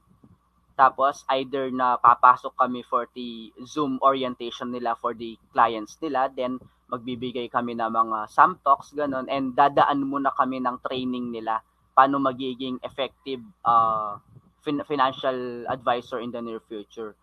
[0.76, 6.60] tapos either na papasok kami for the Zoom orientation nila for the clients nila, then
[6.91, 11.63] magbibigay kami ng mga SAM talks, ganun, and dadaan muna kami ng training nila
[11.96, 14.20] paano magiging effective uh,
[14.60, 17.15] fin- financial advisor in the near future.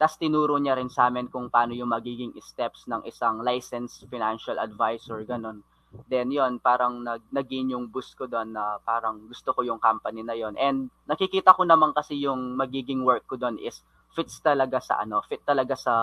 [0.00, 4.56] Tapos tinuro niya rin sa amin kung paano yung magiging steps ng isang licensed financial
[4.56, 5.60] advisor, ganun.
[6.08, 10.24] Then yon parang nag naging yung boost ko doon na parang gusto ko yung company
[10.24, 10.56] na yon.
[10.56, 13.84] And nakikita ko naman kasi yung magiging work ko doon is
[14.16, 15.94] fits talaga sa ano, fit talaga sa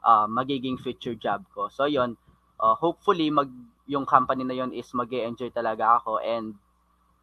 [0.00, 1.68] uh, magiging future job ko.
[1.68, 2.16] So yon
[2.56, 3.52] uh, hopefully mag
[3.84, 6.56] yung company na yon is mag-enjoy talaga ako and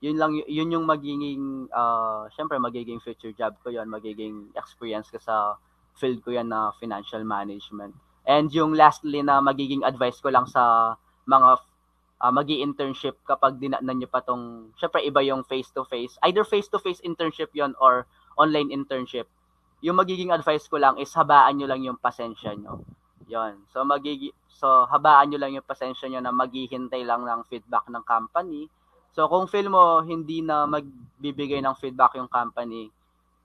[0.03, 5.17] yun lang yun yung magiging uh, syempre magiging future job ko yon magiging experience ko
[5.17, 5.55] sa
[5.97, 7.93] field ko yan na financial management.
[8.23, 10.95] And yung lastly na magiging advice ko lang sa
[11.27, 15.83] mga uh, ah, magi internship kapag dinaanan niyo pa tong syempre iba yung face to
[15.83, 18.07] face either face to face internship yon or
[18.39, 19.27] online internship.
[19.83, 22.79] Yung magiging advice ko lang is habaan niyo lang yung pasensya niyo.
[23.27, 27.91] Yon so magigi so habaan niyo lang yung pasensya niyo na maghihintay lang ng feedback
[27.91, 28.71] ng company.
[29.11, 32.87] So kung feel mo hindi na magbibigay ng feedback yung company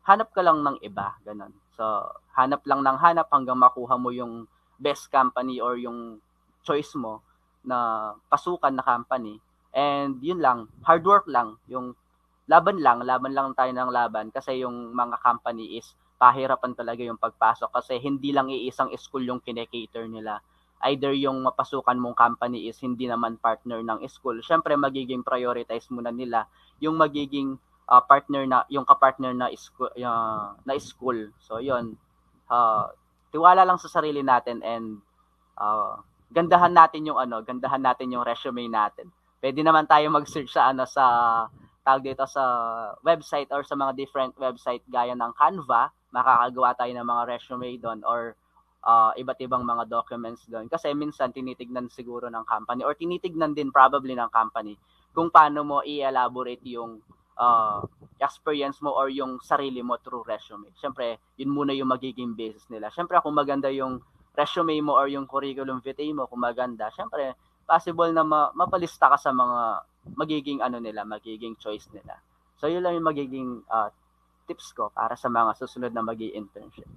[0.09, 1.53] hanap ka lang ng iba, ganun.
[1.79, 4.51] So, hanap lang ng hanap hanggang makuha mo yung
[4.83, 6.19] best company or yung
[6.67, 7.23] choice mo
[7.63, 9.39] na pasukan na company.
[9.71, 11.95] And yun lang, hard work lang, yung
[12.51, 17.21] laban lang, laban lang tayo ng laban kasi yung mga company is pahirapan talaga yung
[17.21, 20.43] pagpasok kasi hindi lang iisang school yung kinekater nila.
[20.83, 24.43] Either yung mapasukan mong company is hindi naman partner ng school.
[24.43, 26.47] Siyempre, magiging prioritize muna nila
[26.83, 31.33] yung magiging uh, partner na yung kapartner na school uh, na school.
[31.41, 31.97] So yun.
[32.49, 32.93] Uh,
[33.33, 35.01] tiwala lang sa sarili natin and
[35.57, 36.01] uh,
[36.33, 39.09] gandahan natin yung ano, gandahan natin yung resume natin.
[39.41, 41.05] Pwede naman tayo mag-search sa ano sa
[41.85, 42.45] tawag dito sa
[43.01, 48.01] website or sa mga different website gaya ng Canva, makakagawa tayo ng mga resume doon
[48.05, 48.37] or
[48.85, 50.69] uh, iba't ibang mga documents doon.
[50.69, 54.77] Kasi minsan tinitignan siguro ng company or tinitignan din probably ng company
[55.17, 57.01] kung paano mo i-elaborate yung
[57.39, 57.81] uh,
[58.19, 60.69] experience mo or yung sarili mo through resume.
[60.77, 62.91] Siyempre, yun muna yung magiging basis nila.
[62.91, 64.03] Siyempre, kung maganda yung
[64.35, 69.19] resume mo or yung curriculum vitae mo, kung maganda, siyempre, possible na ma- mapalista ka
[69.19, 69.87] sa mga
[70.19, 72.19] magiging ano nila, magiging choice nila.
[72.59, 73.91] So, yun lang yung magiging uh,
[74.49, 76.89] tips ko para sa mga susunod na magi internship.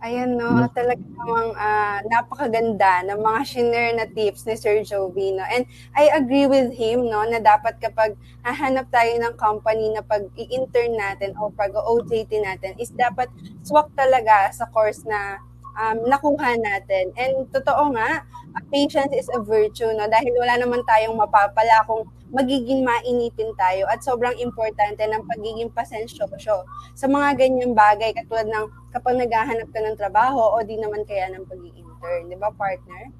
[0.00, 0.72] Ayan no, mm.
[0.72, 5.44] talaga namang uh, napakaganda ng mga share na tips ni Sir Jovi no.
[5.44, 10.24] And I agree with him no na dapat kapag hahanap tayo ng company na pag
[10.40, 13.28] i-intern natin o pag OJT natin is dapat
[13.60, 15.36] swak talaga sa course na
[15.76, 17.12] um, nakuha natin.
[17.20, 18.24] And totoo nga,
[18.72, 24.02] patience is a virtue no dahil wala naman tayong mapapala kung magiging mainipin tayo at
[24.06, 29.98] sobrang importante ng pagiging pasensyoso sa mga ganyang bagay katulad ng kapag naghahanap ka ng
[29.98, 33.10] trabaho o di naman kaya ng pag intern di ba partner?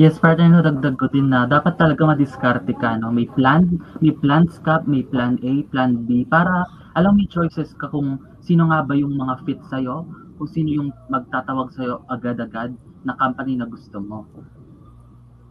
[0.00, 3.12] Yes, partner, no, dagdag ko din na dapat talaga madiskarte ka, no?
[3.12, 6.64] May plan, may plans ka, may plan A, plan B, para
[6.96, 10.08] alam may choices ka kung sino nga ba yung mga fit sa'yo,
[10.40, 12.72] kung sino yung magtatawag sa'yo agad-agad
[13.04, 14.24] na company na gusto mo.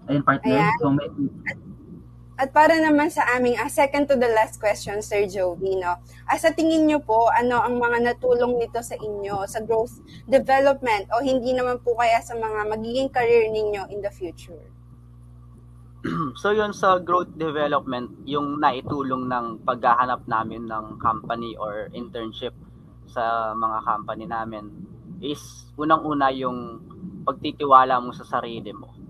[0.09, 0.57] Ayun, partner.
[0.57, 0.73] Ayan.
[0.81, 1.07] So, may,
[2.41, 6.01] at para naman sa aming uh, second to the last question, Sir Joey, no?
[6.25, 11.05] Uh, sa tingin niyo po, ano ang mga natulong nito sa inyo sa growth development
[11.13, 14.57] o hindi naman po kaya sa mga magiging career ninyo in the future?
[16.41, 22.57] so yun sa growth development, yung naitulong ng paghahanap namin ng company or internship
[23.05, 24.65] sa mga company namin
[25.21, 26.81] is unang-una yung
[27.21, 29.00] pagtitiwala mo sa sarili mo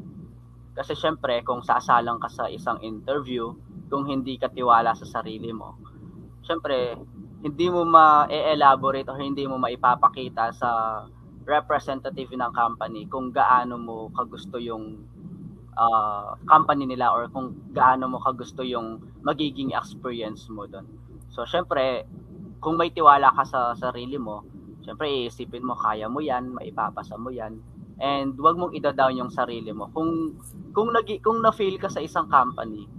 [0.72, 3.52] kasi syempre, kung sasalang ka sa isang interview,
[3.92, 5.76] kung hindi ka tiwala sa sarili mo,
[6.48, 6.96] syempre,
[7.42, 10.70] hindi mo ma-elaborate o hindi mo maipapakita sa
[11.44, 15.04] representative ng company kung gaano mo kagusto yung
[15.76, 20.86] uh, company nila or kung gaano mo kagusto yung magiging experience mo doon.
[21.34, 22.06] So, syempre,
[22.62, 24.46] kung may tiwala ka sa sarili mo,
[24.86, 27.58] syempre, iisipin mo, kaya mo yan, maipapasa mo yan,
[28.02, 29.88] and wag mong ida-down yung sarili mo.
[29.94, 30.34] Kung
[30.74, 32.90] kung nag kung na-fail ka sa isang company,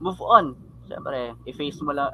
[0.00, 0.56] move on.
[0.88, 2.12] Siyempre, i-face mo lang,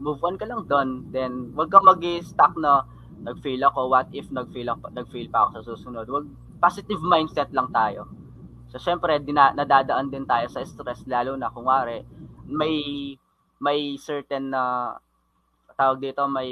[0.00, 1.08] move on ka lang doon.
[1.12, 2.84] Then, wag kang mag-stuck na
[3.20, 6.08] nag-fail ako, what if nag-fail ako, nag-fail pa ako sa susunod.
[6.08, 6.24] Wag
[6.60, 8.08] positive mindset lang tayo.
[8.72, 12.04] So, syempre, dina, nadadaan din tayo sa stress lalo na kung wari,
[12.48, 12.76] may
[13.60, 14.96] may certain na
[15.76, 16.48] tawag dito, may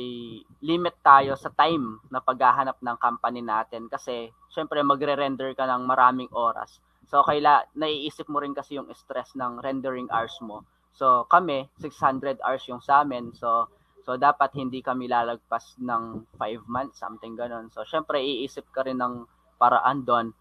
[0.65, 6.31] limit tayo sa time na paghahanap ng company natin kasi syempre magre-render ka ng maraming
[6.33, 6.81] oras.
[7.09, 10.65] So kaila naiisip mo rin kasi yung stress ng rendering hours mo.
[10.93, 13.33] So kami 600 hours yung sa amin.
[13.37, 13.69] So
[14.05, 17.69] so dapat hindi kami lalagpas ng 5 months something ganon.
[17.73, 19.25] So syempre iisip ka rin ng
[19.61, 20.33] paraan doon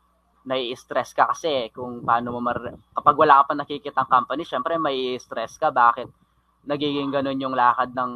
[0.48, 4.80] nai-stress ka kasi kung paano mo mar- kapag wala ka pa nakikita ang company, syempre
[4.80, 5.68] may stress ka.
[5.76, 6.08] Bakit
[6.64, 8.12] nagiging ganun yung lakad ng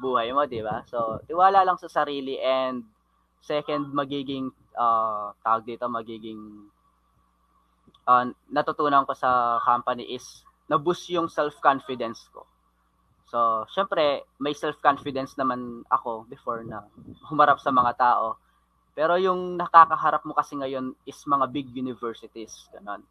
[0.00, 0.80] buhay mo, di ba?
[0.88, 2.84] So, tiwala lang sa sarili and
[3.44, 6.70] second, magiging, uh, tawag dito, magiging,
[8.06, 12.44] uh, natutunan ko sa company is, na-boost yung self-confidence ko.
[13.26, 16.86] So, syempre, may self-confidence naman ako before na
[17.26, 18.38] humarap sa mga tao.
[18.94, 22.70] Pero yung nakakaharap mo kasi ngayon is mga big universities.
[22.70, 23.02] Ganun.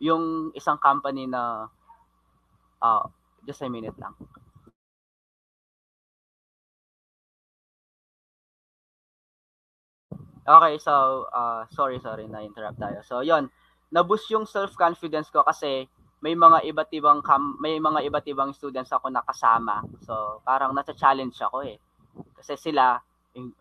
[0.00, 1.68] Yung isang company na,
[2.84, 3.04] uh,
[3.44, 4.12] just a minute lang.
[10.50, 12.98] Okay, so uh, sorry, sorry na interrupt tayo.
[13.06, 13.46] So, 'yon.
[13.94, 15.86] Na-boost yung self-confidence ko kasi
[16.22, 19.82] may mga iba't ibang kam- may mga iba't ibang students ako nakasama.
[20.02, 21.78] So, parang na-challenge ako eh.
[22.34, 22.98] Kasi sila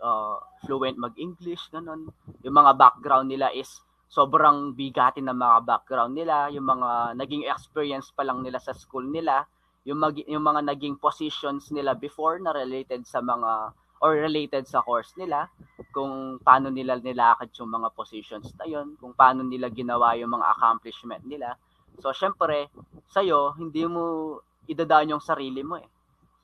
[0.01, 2.09] uh, fluent mag-English ganun.
[2.41, 3.69] Yung mga background nila is
[4.09, 9.05] sobrang bigatin ng mga background nila, yung mga naging experience pa lang nila sa school
[9.05, 9.45] nila
[9.87, 14.79] yung, mag, yung mga naging positions nila before na related sa mga or related sa
[14.79, 15.51] course nila,
[15.91, 20.47] kung paano nila nilakad yung mga positions na yun, kung paano nila ginawa yung mga
[20.55, 21.59] accomplishment nila.
[21.99, 22.71] So, syempre,
[23.11, 24.39] sa'yo, hindi mo
[24.71, 25.89] idadaan yung sarili mo eh.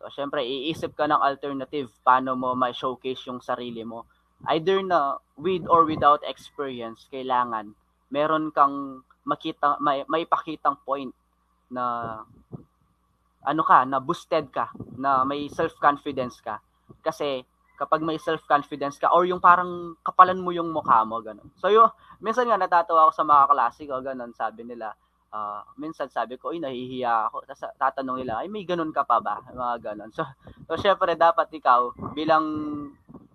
[0.04, 4.04] So, syempre, iisip ka ng alternative paano mo ma-showcase yung sarili mo.
[4.52, 7.72] Either na with or without experience, kailangan
[8.12, 11.12] meron kang makita, may, may pakitang point
[11.72, 12.22] na
[13.46, 16.62] ano ka, na boosted ka, na may self-confidence ka.
[17.04, 17.44] Kasi
[17.76, 21.52] kapag may self-confidence ka or yung parang kapalan mo yung mukha mo, ganun.
[21.60, 21.92] So yung,
[22.24, 24.96] minsan nga natatawa ako sa mga klase ko, ganun, sabi nila,
[25.36, 27.44] uh, minsan sabi ko, ay nahihiya ako.
[27.44, 29.44] Tapos tatanong nila, ay may ganun ka pa ba?
[29.52, 30.10] Mga ganun.
[30.16, 30.24] So,
[30.64, 32.48] so syempre dapat ikaw bilang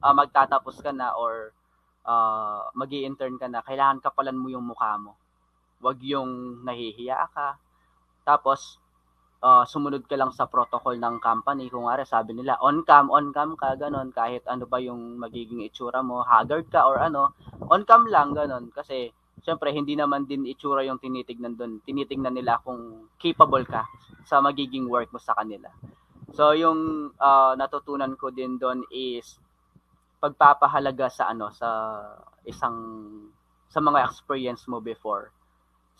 [0.01, 1.53] uh, magtatapos ka na or
[2.09, 5.21] uh, mag intern ka na, kailangan kapalan mo yung mukha mo.
[5.85, 7.61] Huwag yung nahihiya ka.
[8.25, 8.80] Tapos,
[9.41, 11.73] uh, sumunod ka lang sa protocol ng company.
[11.73, 16.23] Kung nga sabi nila, on-cam, on-cam ka, ganun, kahit ano pa yung magiging itsura mo,
[16.25, 17.35] haggard ka or ano,
[17.69, 18.69] on-cam lang, ganun.
[18.71, 19.11] Kasi,
[19.41, 21.81] syempre, hindi naman din itsura yung tinitignan doon.
[21.85, 23.89] Tinitingnan nila kung capable ka
[24.29, 25.73] sa magiging work mo sa kanila.
[26.37, 29.41] So, yung uh, natutunan ko din doon is
[30.21, 31.69] pagpapahalaga sa ano sa
[32.45, 32.77] isang
[33.73, 35.33] sa mga experience mo before.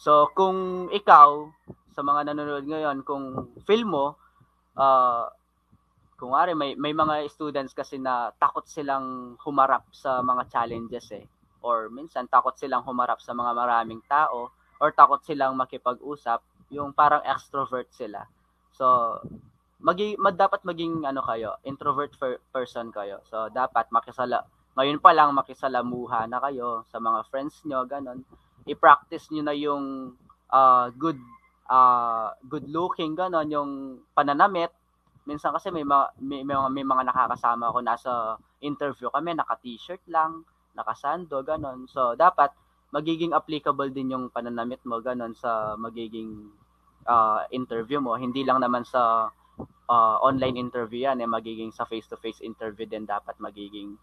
[0.01, 1.53] So, kung ikaw
[1.93, 4.17] sa mga nanonood ngayon kung feel mo
[4.81, 5.29] uh,
[6.17, 11.29] kung ari may may mga students kasi na takot silang humarap sa mga challenges eh.
[11.61, 14.49] Or minsan takot silang humarap sa mga maraming tao
[14.81, 16.41] or takot silang makipag-usap
[16.73, 18.25] yung parang extrovert sila.
[18.73, 19.21] So
[19.85, 23.21] magi mag, dapat maging ano kayo introvert per- person kayo.
[23.29, 24.49] So dapat makisala
[24.81, 28.25] ngayon pa lang makisalamuha na kayo sa mga friends nyo ganon
[28.71, 30.15] i-practice nyo na yung
[30.55, 31.19] uh, good
[31.67, 33.71] uh, good looking ganon yung
[34.15, 34.71] pananamit.
[35.27, 38.13] Minsan kasi may mga may, may, may mga nakakasama ko nasa
[38.63, 40.47] interview kami naka t-shirt lang
[40.79, 41.91] naka sando ganon.
[41.91, 42.55] So dapat
[42.95, 46.51] magiging applicable din yung pananamit mo ganon sa magiging
[47.07, 48.15] uh, interview mo.
[48.19, 49.31] Hindi lang naman sa
[49.91, 53.99] uh, online interview yan eh magiging sa face to face interview din dapat magiging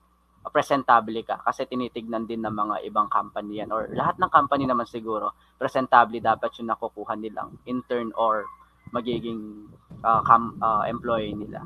[0.54, 4.86] presentable ka kasi tinitignan din ng mga ibang company yan or lahat ng company naman
[4.86, 8.46] siguro presentable dapat yung nakukuha nilang intern or
[8.92, 9.68] magiging
[10.04, 11.64] uh, cam, uh, employee nila.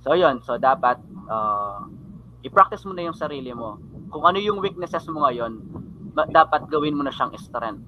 [0.00, 1.84] So yun, so dapat uh,
[2.44, 3.80] i-practice mo na yung sarili mo.
[4.12, 5.60] Kung ano yung weaknesses mo ngayon,
[6.14, 7.82] dapat gawin mo na siyang strength.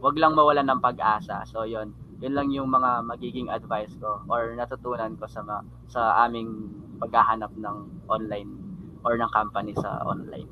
[0.00, 1.44] Huwag lang mawalan ng pag-asa.
[1.48, 6.20] So yun, yun lang yung mga magiging advice ko or natutunan ko sa ma- sa
[6.28, 6.68] aming
[7.00, 7.76] paghahanap ng
[8.12, 8.69] online
[9.04, 10.48] or ng company sa online.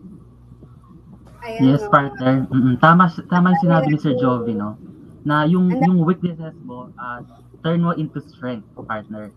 [1.45, 2.45] Ayan, yes, partner.
[2.51, 2.77] Mm-mm.
[2.83, 4.75] Tama, tama yung sinabi ni Sir Jovi, no?
[5.23, 7.23] Na yung, yung weaknesses mo, uh,
[7.63, 9.31] turn mo into strength, partner.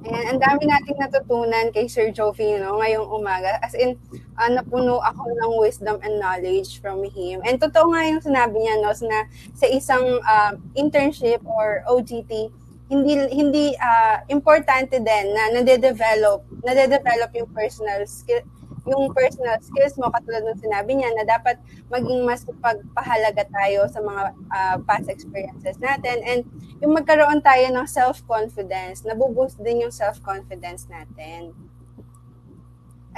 [0.00, 3.58] Ayan, ang dami nating natutunan kay Sir Jovi no, ngayong umaga.
[3.60, 3.98] As in,
[4.38, 7.42] uh, napuno ako ng wisdom and knowledge from him.
[7.44, 12.48] And totoo nga yung sinabi niya, no, na sa isang uh, internship or OGT,
[12.90, 18.42] hindi hindi uh, importante din na nade-develop, nade-develop yung personal skill
[18.88, 21.60] yung personal skills mo katulad ng sinabi niya na dapat
[21.92, 26.40] maging mas pagpahalaga tayo sa mga uh, past experiences natin and
[26.80, 31.52] yung magkaroon tayo ng self-confidence, nabuboost din yung self-confidence natin.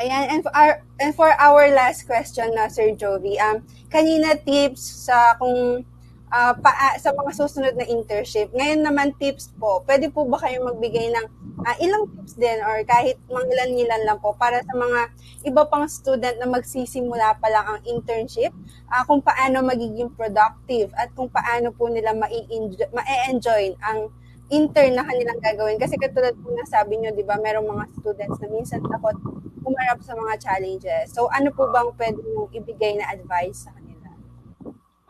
[0.02, 3.62] Ayan, and for our, and for our last question na Sir Jovi, um,
[3.92, 5.84] kanina tips sa kung
[6.32, 8.48] uh, pa, uh, sa mga susunod na internship.
[8.56, 11.26] Ngayon naman tips po, pwede po ba kayong magbigay ng
[11.60, 15.00] uh, ilang tips din or kahit mangilan-ngilan lang po para sa mga
[15.44, 18.50] iba pang student na magsisimula pa lang ang internship,
[18.88, 24.08] uh, kung paano magiging productive at kung paano po nila ma-enjoy ang
[24.52, 25.80] intern na kanilang gagawin.
[25.80, 29.16] Kasi katulad po na sabi nyo, di ba, merong mga students na minsan takot
[29.64, 31.08] humarap sa mga challenges.
[31.16, 33.81] So, ano po bang pwede mong ibigay na advice sa?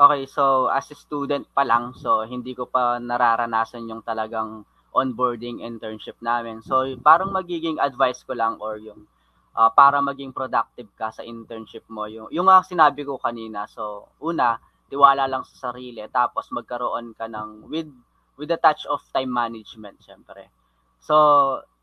[0.02, 5.62] Okay, so as a student pa lang, so hindi ko pa nararanasan yung talagang onboarding
[5.62, 6.58] internship namin.
[6.58, 9.06] So parang magiging advice ko lang or yung
[9.54, 12.10] uh, para maging productive ka sa internship mo.
[12.10, 14.58] Yung, yung nga sinabi ko kanina, so una,
[14.90, 17.86] tiwala lang sa sarili tapos magkaroon ka ng with
[18.34, 20.50] with a touch of time management syempre.
[20.98, 21.14] So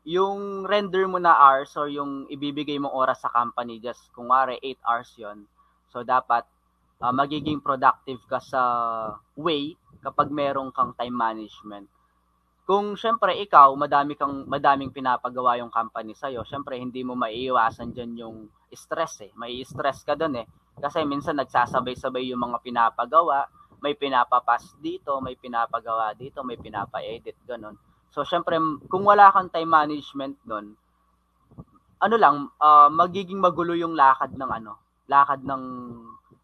[0.04, 4.60] yung render mo na hours or yung ibibigay mong oras sa company just kung 8
[4.84, 5.48] hours yon
[5.88, 6.44] so dapat
[7.00, 8.62] uh, magiging productive ka sa
[9.34, 9.74] way
[10.04, 11.88] kapag meron kang time management.
[12.68, 17.90] Kung syempre ikaw, madami kang madaming pinapagawa yung company sa iyo, syempre hindi mo maiiwasan
[17.90, 18.36] diyan yung
[18.70, 19.32] stress eh.
[19.34, 20.46] May stress ka doon eh.
[20.78, 23.50] Kasi minsan nagsasabay-sabay yung mga pinapagawa,
[23.82, 27.74] may pinapapas dito, may pinapagawa dito, may pinapa-edit, ganun.
[28.12, 30.76] So, syempre, kung wala kang time management nun,
[32.00, 34.78] ano lang, uh, magiging magulo yung lakad ng ano,
[35.10, 35.62] lakad ng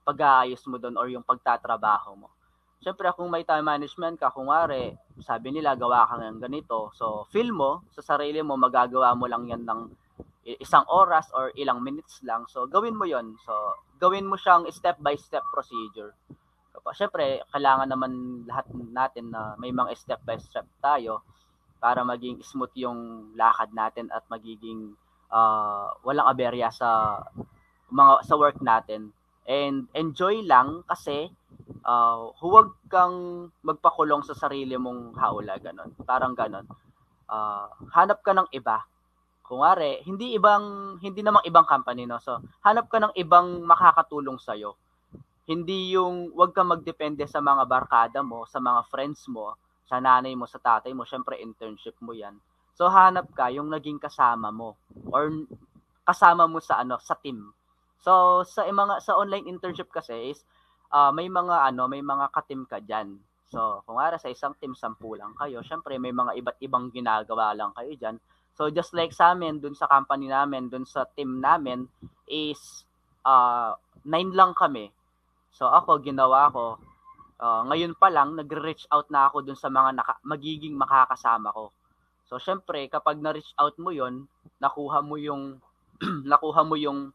[0.07, 2.31] pag-aayos mo doon or yung pagtatrabaho mo.
[2.79, 6.95] Siyempre, kung may time management ka, kung wari, sabi nila, gawa ka ng ganito.
[6.95, 9.81] So, feel mo, sa sarili mo, magagawa mo lang yan ng
[10.63, 12.47] isang oras or ilang minutes lang.
[12.47, 13.53] So, gawin mo yon So,
[13.99, 16.15] gawin mo siyang step-by-step procedure.
[16.95, 18.13] Siyempre, kailangan naman
[18.47, 21.27] lahat natin na may mga step-by-step tayo
[21.83, 24.95] para maging smooth yung lakad natin at magiging
[25.35, 27.19] uh, walang aberya sa
[27.91, 29.11] mga sa work natin.
[29.47, 31.31] And enjoy lang kasi
[31.87, 35.95] uh, huwag kang magpakulong sa sarili mong haula ganun.
[36.03, 36.67] Parang ganun.
[37.31, 38.83] Uh, hanap ka ng iba
[39.47, 42.19] Kunwari, hindi ibang hindi namang ibang company no.
[42.19, 44.75] So, hanap ka ng ibang makakatulong sa iyo.
[45.47, 49.55] Hindi yung wag ka magdepende sa mga barkada mo, sa mga friends mo,
[49.87, 52.35] sa nanay mo, sa tatay mo, syempre internship mo 'yan.
[52.75, 54.75] So hanap ka yung naging kasama mo
[55.15, 55.31] or
[56.03, 57.55] kasama mo sa ano, sa team.
[58.07, 60.47] So sa mga sa online internship kasi is
[60.95, 63.19] uh, may mga ano, may mga ka-team ka diyan.
[63.47, 65.63] So, kung ara sa isang team, sampu lang kayo.
[65.63, 68.19] Syempre, may mga iba't ibang ginagawa lang kayo diyan.
[68.57, 71.85] So just like sa amin, dun sa company namin, dun sa team namin,
[72.25, 72.89] is
[73.21, 73.77] uh,
[74.09, 74.89] nine lang kami.
[75.53, 76.81] So ako, ginawa ko,
[77.37, 81.69] uh, ngayon pa lang, nag-reach out na ako dun sa mga naka- magiging makakasama ko.
[82.25, 84.25] So syempre, kapag na-reach out mo yon
[84.57, 85.61] nakuha mo yung
[86.33, 87.13] nakuha mo yung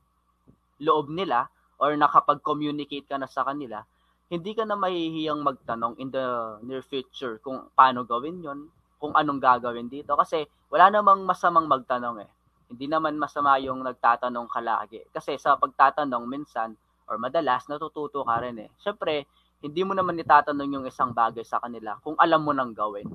[0.82, 3.86] loob nila or nakapag-communicate ka na sa kanila,
[4.32, 8.60] hindi ka na mahihiyang magtanong in the near future kung paano gawin yon
[9.02, 10.14] kung anong gagawin dito.
[10.18, 12.30] Kasi wala namang masamang magtanong eh.
[12.72, 15.04] Hindi naman masama yung nagtatanong ka lagi.
[15.12, 16.78] Kasi sa pagtatanong minsan
[17.10, 18.70] or madalas natututo ka rin eh.
[18.80, 19.28] Syempre,
[19.60, 23.06] hindi mo naman itatanong yung isang bagay sa kanila kung alam mo nang gawin.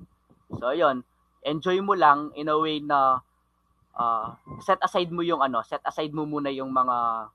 [0.60, 1.00] So ayun,
[1.42, 3.24] enjoy mo lang in a way na
[3.96, 7.30] uh, set aside mo yung ano, set aside mo muna yung mga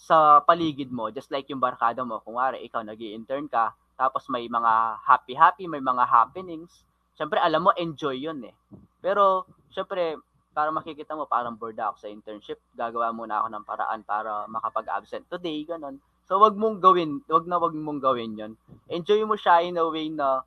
[0.00, 2.24] sa paligid mo, just like yung barkada mo.
[2.24, 7.68] Kung wari, ikaw nag intern ka, tapos may mga happy-happy, may mga happenings, syempre alam
[7.68, 8.56] mo enjoy yun eh.
[9.04, 10.16] Pero syempre
[10.56, 15.28] para makikita mo parang bored ako sa internship, gagawa muna ako ng paraan para makapag-absent
[15.28, 16.00] today, ganun.
[16.24, 18.52] So wag mong gawin, wag na wag mong gawin 'yon.
[18.88, 20.42] Enjoy mo siya in a way na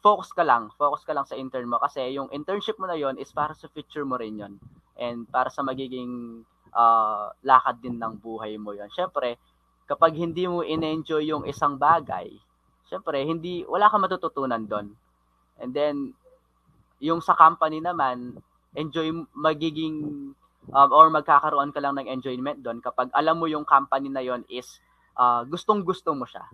[0.00, 3.20] focus ka lang, focus ka lang sa intern mo kasi yung internship mo na 'yon
[3.20, 4.56] is para sa future mo rin 'yon.
[4.96, 6.42] And para sa magiging
[6.74, 8.90] uh, lakad din ng buhay mo 'yon.
[8.90, 9.38] Syempre,
[9.90, 12.30] kapag hindi mo in-enjoy yung isang bagay,
[12.86, 14.94] syempre hindi wala kang matututunan doon.
[15.60, 15.96] And then,
[17.04, 18.40] yung sa company naman,
[18.72, 20.30] enjoy, magiging,
[20.72, 24.44] um, or magkakaroon ka lang ng enjoyment doon kapag alam mo yung company na yon
[24.48, 24.80] is
[25.20, 26.44] uh, gustong-gusto mo siya.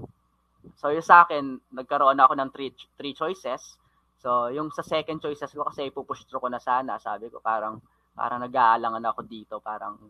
[0.75, 3.79] So, yung sa akin, nagkaroon ako ng three, three choices.
[4.19, 7.79] So, yung sa second choices ko kasi through ko na sana, sabi ko parang
[8.17, 10.01] parang nag-aalangan ako dito, parang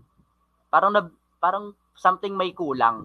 [0.70, 1.02] parang na,
[1.42, 3.04] parang something may kulang.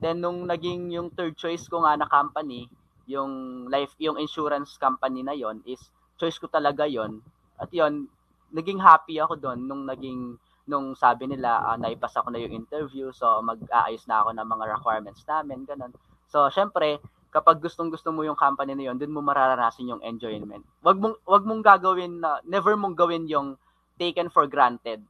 [0.00, 2.66] Then nung naging yung third choice ko nga na company,
[3.04, 5.80] yung life yung insurance company na yon is
[6.16, 7.20] choice ko talaga yon.
[7.60, 8.08] At yon
[8.54, 13.12] naging happy ako doon nung naging nung sabi nila uh, naipasa ko na yung interview
[13.12, 15.92] so mag-aayos na ako ng mga requirements namin ganun.
[16.32, 17.02] So syempre
[17.34, 20.64] kapag gustong gusto mo yung company na yon doon mo mararanasan yung enjoyment.
[20.80, 23.60] Wag mong wag mong gagawin na never mong gawin yung
[23.98, 25.02] taken for granted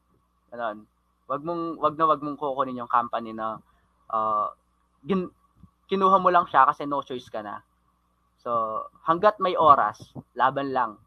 [0.53, 0.85] ganun
[1.25, 3.57] wag mong wag na wag mong kukunin yung company na
[4.13, 4.49] uh,
[5.05, 5.33] gin,
[5.89, 7.65] kinuha mo lang siya kasi no choice ka na
[8.45, 9.97] So, hanggat may oras,
[10.37, 11.01] laban lang.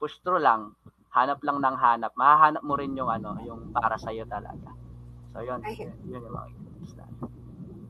[0.00, 0.72] Push through lang.
[1.12, 2.16] Hanap lang ng hanap.
[2.16, 4.72] Mahahanap mo rin yung ano, yung para sa iyo talaga.
[5.36, 5.60] So, yun.
[5.60, 5.92] Ayun.
[6.08, 6.48] Yun yung mga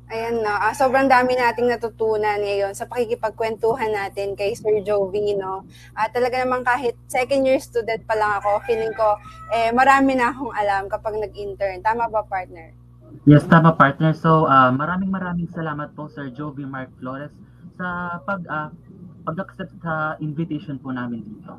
[0.08, 5.68] Ayan no, uh, sobrang dami nating natutunan ngayon sa pakikipagkwentuhan natin kay Sir Jovi, no.
[5.92, 9.20] Uh, talaga naman kahit second year student pa lang ako, feeling ko
[9.52, 11.84] eh marami na akong alam kapag nag-intern.
[11.84, 12.72] Tama ba, partner?
[13.28, 14.16] Yes, tama partner.
[14.16, 17.32] So, uh, maraming maraming salamat po Sir Jovi Mark Flores
[17.76, 18.72] sa pag uh,
[19.28, 21.52] pag-accept sa invitation po namin dito.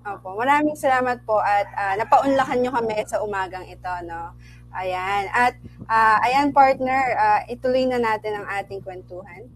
[0.00, 4.32] Opo, maraming salamat po at uh, napaunlakan nyo kami sa umagang ito, no?
[4.74, 5.24] Ayan.
[5.34, 5.58] At
[5.90, 9.50] uh, ayan partner, uh, ituloy na natin ang ating kwentuhan.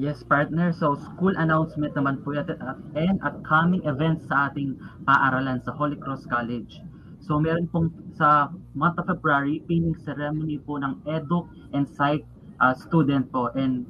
[0.00, 0.72] Yes, partner.
[0.72, 2.48] So, school announcement naman po yan
[2.96, 6.80] and upcoming events sa ating paaralan sa Holy Cross College.
[7.20, 11.44] So, meron pong sa month of February, pinning ceremony po ng EDUC
[11.76, 12.24] and Psych
[12.58, 13.52] uh, student po.
[13.52, 13.84] And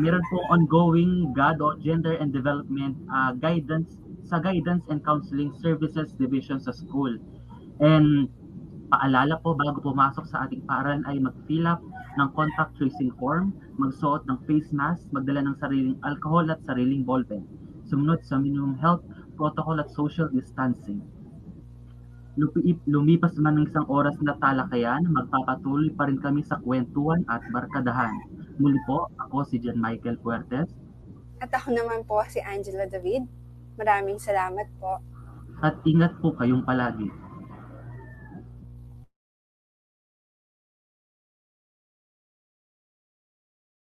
[0.00, 6.16] meron po ongoing GAD o Gender and Development uh, guidance sa Guidance and Counseling Services
[6.16, 7.20] Division sa school.
[7.84, 8.32] And
[8.88, 11.80] Paalala po bago pumasok sa ating paaralan ay mag-fill up
[12.16, 17.44] ng contact tracing form, magsuot ng face mask, magdala ng sariling alcohol at sariling ballpen,
[17.84, 19.04] sumunod sa minimum health
[19.36, 21.04] protocol at social distancing.
[22.88, 28.14] Lumipas man ng isang oras na talakayan, magpapatuloy pa rin kami sa kwentuhan at barkadahan.
[28.62, 30.70] Muli po, ako si John Michael Puertes
[31.42, 33.26] At ako naman po si Angela David.
[33.78, 35.02] Maraming salamat po.
[35.62, 37.10] at ingat po kayong palagi.